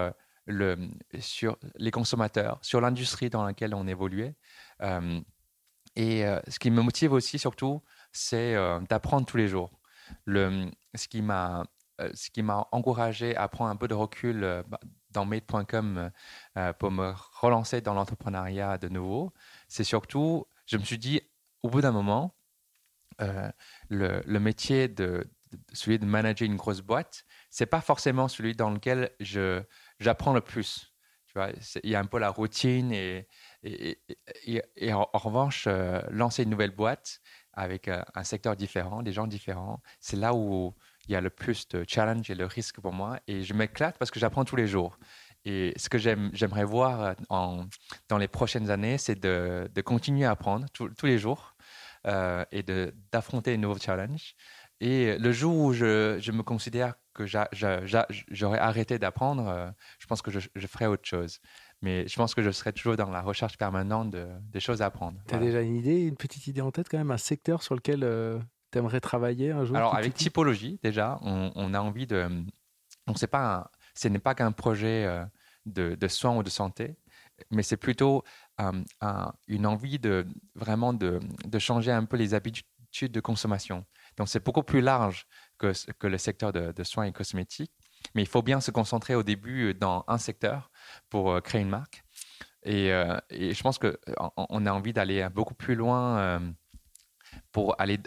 sur 1.20 1.58
les 1.76 1.92
consommateurs, 1.92 2.60
sur 2.62 2.82
l'industrie 2.82 3.30
dans 3.30 3.44
laquelle 3.44 3.74
on 3.74 3.88
évoluait. 3.88 4.36
Euh, 4.82 5.22
et 5.96 6.26
euh, 6.26 6.40
ce 6.48 6.60
qui 6.60 6.72
me 6.72 6.82
motive 6.82 7.14
aussi, 7.14 7.40
surtout, 7.40 7.82
c'est 8.12 8.56
euh, 8.56 8.80
d'apprendre 8.90 9.26
tous 9.26 9.38
les 9.38 9.48
jours. 9.48 9.80
Le, 10.26 10.70
ce 10.96 11.08
qui 11.08 11.22
m'a 11.22 11.66
ce 12.16 12.32
qui 12.32 12.42
m'a 12.42 12.68
encouragé 12.72 13.36
à 13.36 13.48
prendre 13.48 13.70
un 13.70 13.76
peu 13.76 13.88
de 13.88 13.94
recul 13.94 14.64
bah, 14.68 14.80
dans 15.12 15.24
made.com 15.24 16.10
pour 16.80 16.90
me 16.90 17.14
relancer 17.40 17.82
dans 17.82 17.94
l'entrepreneuriat 17.94 18.80
de 18.80 18.90
nouveau, 18.90 19.32
c'est 19.68 19.84
surtout, 19.84 20.48
je 20.66 20.78
me 20.78 20.84
suis 20.84 20.98
dit, 20.98 21.22
au 21.62 21.70
bout 21.70 21.82
d'un 21.82 21.92
moment, 21.92 22.34
le, 23.20 24.24
le, 24.26 24.40
métier 24.40 24.88
de, 24.88 25.30
celui 25.74 26.00
de 26.00 26.06
manager 26.06 26.46
une 26.46 26.56
grosse 26.56 26.82
boîte, 26.82 27.26
c'est 27.50 27.66
pas 27.66 27.82
forcément 27.82 28.28
celui 28.28 28.56
dans 28.56 28.70
lequel 28.70 29.12
je, 29.20 29.62
j'apprends 30.02 30.34
le 30.34 30.42
plus. 30.42 30.94
Tu 31.28 31.34
vois, 31.40 31.50
il 31.84 31.90
y 31.90 31.96
a 31.96 32.00
un 32.00 32.06
peu 32.06 32.20
la 32.20 32.30
routine 32.30 32.92
et, 32.92 33.26
et, 33.64 34.94
en, 34.94 35.08
revanche, 35.14 35.66
euh, 35.68 36.02
lancer 36.10 36.44
une 36.44 36.50
nouvelle 36.50 36.76
boîte 36.76 37.22
avec 37.54 37.88
euh, 37.88 38.02
un 38.16 38.26
secteur 38.26 38.58
différent, 38.58 39.02
des 39.02 39.14
gens 39.14 39.28
différents, 39.28 39.82
c'est 40.02 40.18
là 40.18 40.34
où 40.34 40.76
il 41.08 41.14
y 41.14 41.16
a 41.16 41.22
le 41.22 41.30
plus 41.30 41.70
de 41.70 41.86
challenge 41.88 42.30
et 42.30 42.36
le 42.36 42.46
risque 42.46 42.82
pour 42.82 42.92
moi. 42.92 43.20
Et 43.28 43.44
je 43.44 43.54
m'éclate 43.54 43.98
parce 43.98 44.12
que 44.12 44.20
j'apprends 44.20 44.44
tous 44.44 44.58
les 44.58 44.68
jours. 44.68 44.98
Et 45.46 45.74
ce 45.78 45.88
que 45.88 45.98
j'aimerais 45.98 46.66
voir 46.66 47.16
euh, 47.32 47.64
dans 48.10 48.18
les 48.18 48.28
prochaines 48.28 48.70
années, 48.70 48.98
c'est 48.98 49.20
de, 49.20 49.70
continuer 49.86 50.26
à 50.26 50.32
apprendre 50.32 50.66
tous 50.74 51.06
les 51.06 51.18
jours 51.18 51.56
et 52.06 52.64
d'affronter 53.12 53.52
de 53.52 53.62
nouveaux 53.62 53.80
challenges. 53.80 54.36
Et 54.82 55.18
le 55.18 55.32
jour 55.32 55.56
où 55.56 55.74
je 55.74 56.32
me 56.32 56.44
considère 56.44 56.96
que 57.14 57.26
j'aurais 57.26 58.60
arrêté 58.60 59.00
d'apprendre, 59.00 59.48
euh, 59.48 59.70
je 60.00 60.08
pense 60.08 60.22
que 60.22 60.32
je, 60.32 60.68
ferais 60.68 60.86
autre 60.86 61.06
chose. 61.06 61.40
Mais 61.82 62.08
je 62.08 62.16
pense 62.16 62.36
que 62.36 62.42
je 62.42 62.52
serai 62.52 62.74
toujours 62.74 62.96
dans 62.96 63.10
la 63.10 63.22
recherche 63.22 63.58
permanente 63.58 64.12
de, 64.12 64.28
des 64.52 64.60
choses 64.60 64.82
à 64.82 64.88
apprendre. 64.88 65.20
Tu 65.28 65.36
as 65.36 65.40
déjà 65.40 65.62
une 65.62 65.76
idée, 65.76 66.02
une 66.02 66.16
petite 66.16 66.48
idée 66.48 66.62
en 66.62 66.72
tête 66.72 66.88
quand 66.90 66.98
même, 66.98 67.12
un 67.12 67.18
secteur 67.18 67.64
sur 67.64 67.76
lequel 67.76 68.04
euh, 68.04 68.40
tu 68.72 68.78
aimerais 68.78 69.02
travailler 69.02 69.52
un 69.52 69.66
jour 69.66 69.76
Alors 69.76 69.96
avec 69.96 70.14
typologie, 70.14 70.80
déjà, 70.84 71.20
on, 71.22 71.74
a 71.74 71.80
envie 71.80 72.08
de... 72.08 72.30
On 73.08 73.16
sait 73.16 73.28
pas, 73.28 73.72
ce 73.96 74.08
n'est 74.08 74.20
pas 74.20 74.36
qu'un 74.36 74.52
projet 74.52 75.06
euh, 75.06 75.26
de, 75.66 75.96
de, 75.96 76.08
soins 76.08 76.38
ou 76.38 76.44
de 76.44 76.50
santé, 76.50 76.96
mais 77.50 77.64
c'est 77.64 77.78
plutôt 77.78 78.24
une 79.48 79.66
envie 79.66 79.98
de 79.98 80.28
vraiment 80.54 80.94
de, 80.94 81.20
de 81.46 81.60
changer 81.60 81.92
un 81.92 82.06
peu 82.06 82.16
les 82.16 82.36
habitudes 82.36 82.68
de 83.00 83.20
consommation. 83.20 83.86
Donc 84.18 84.30
c'est 84.30 84.44
beaucoup 84.44 84.64
plus 84.64 84.82
large 84.82 85.26
que, 85.62 86.08
le 86.08 86.18
secteur 86.18 86.52
de, 86.52 86.84
soins 86.84 87.06
et 87.06 87.12
cosmétiques, 87.12 87.72
mais 88.16 88.24
il 88.24 88.28
faut 88.28 88.42
bien 88.42 88.62
se 88.62 88.72
concentrer 88.72 89.16
au 89.16 89.24
début 89.24 89.74
dans 89.74 90.04
un 90.08 90.18
secteur 90.18 90.72
pour 91.10 91.32
euh, 91.32 91.42
créer 91.42 91.62
une 91.62 91.70
marque. 91.70 92.04
Et, 92.64 92.92
euh, 92.92 93.18
je 93.32 93.62
pense 93.62 93.78
qu'on 93.80 93.96
on 94.38 94.66
a 94.66 94.72
envie 94.72 94.94
d'aller 94.94 95.28
beaucoup 95.30 95.56
plus 95.56 95.76
loin 95.76 96.18
euh, 96.18 96.40
pour 97.52 97.80
aller 97.80 98.00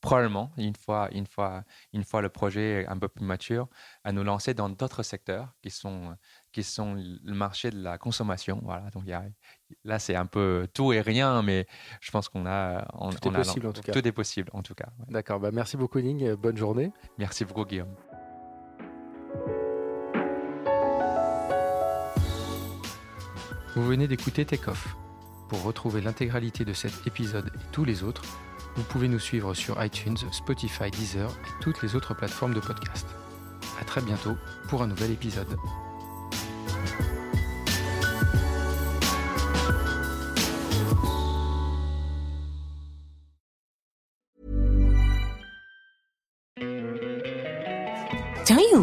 probablement, 0.00 0.52
une 0.56 0.76
fois, 0.76 1.08
une, 1.12 1.26
fois, 1.26 1.64
une 1.92 2.04
fois 2.04 2.22
le 2.22 2.28
projet 2.28 2.86
un 2.86 2.98
peu 2.98 3.08
plus 3.08 3.24
mature, 3.24 3.68
à 4.04 4.12
nous 4.12 4.22
lancer 4.22 4.54
dans 4.54 4.68
d'autres 4.68 5.02
secteurs 5.02 5.52
qui 5.62 5.70
sont, 5.70 6.16
qui 6.52 6.62
sont 6.62 6.94
le 6.94 7.34
marché 7.34 7.70
de 7.70 7.82
la 7.82 7.98
consommation. 7.98 8.60
Voilà, 8.62 8.88
donc 8.90 9.04
là, 9.84 9.98
c'est 9.98 10.14
un 10.14 10.26
peu 10.26 10.66
tout 10.74 10.92
et 10.92 11.00
rien, 11.00 11.42
mais 11.42 11.66
je 12.00 12.10
pense 12.10 12.28
qu'on 12.28 12.46
a. 12.46 12.86
On, 12.94 13.10
tout 13.10 13.28
est 13.28 13.32
possible, 13.32 13.66
en 13.66 13.72
tout 13.72 13.82
cas. 13.82 13.92
Tout 13.92 14.06
est 14.06 14.12
possible, 14.12 14.50
en 14.52 14.62
tout 14.62 14.74
cas. 14.74 14.88
D'accord, 15.08 15.40
bah 15.40 15.50
merci 15.52 15.76
beaucoup, 15.76 16.00
Ning. 16.00 16.34
Bonne 16.34 16.56
journée. 16.56 16.92
Merci 17.18 17.44
beaucoup, 17.44 17.64
Guillaume. 17.64 17.94
Vous 23.74 23.84
venez 23.84 24.08
d'écouter 24.08 24.44
Take 24.44 24.70
Off. 24.70 24.96
Pour 25.48 25.62
retrouver 25.62 26.00
l'intégralité 26.00 26.64
de 26.64 26.72
cet 26.72 27.06
épisode 27.06 27.48
et 27.54 27.72
tous 27.72 27.84
les 27.84 28.02
autres, 28.02 28.22
vous 28.74 28.82
pouvez 28.82 29.06
nous 29.06 29.18
suivre 29.18 29.54
sur 29.54 29.82
iTunes, 29.84 30.16
Spotify, 30.32 30.90
Deezer 30.90 31.30
et 31.30 31.62
toutes 31.62 31.82
les 31.82 31.94
autres 31.94 32.14
plateformes 32.14 32.54
de 32.54 32.60
podcast. 32.60 33.06
À 33.80 33.84
très 33.84 34.00
bientôt 34.00 34.36
pour 34.68 34.82
un 34.82 34.86
nouvel 34.86 35.12
épisode. 35.12 35.56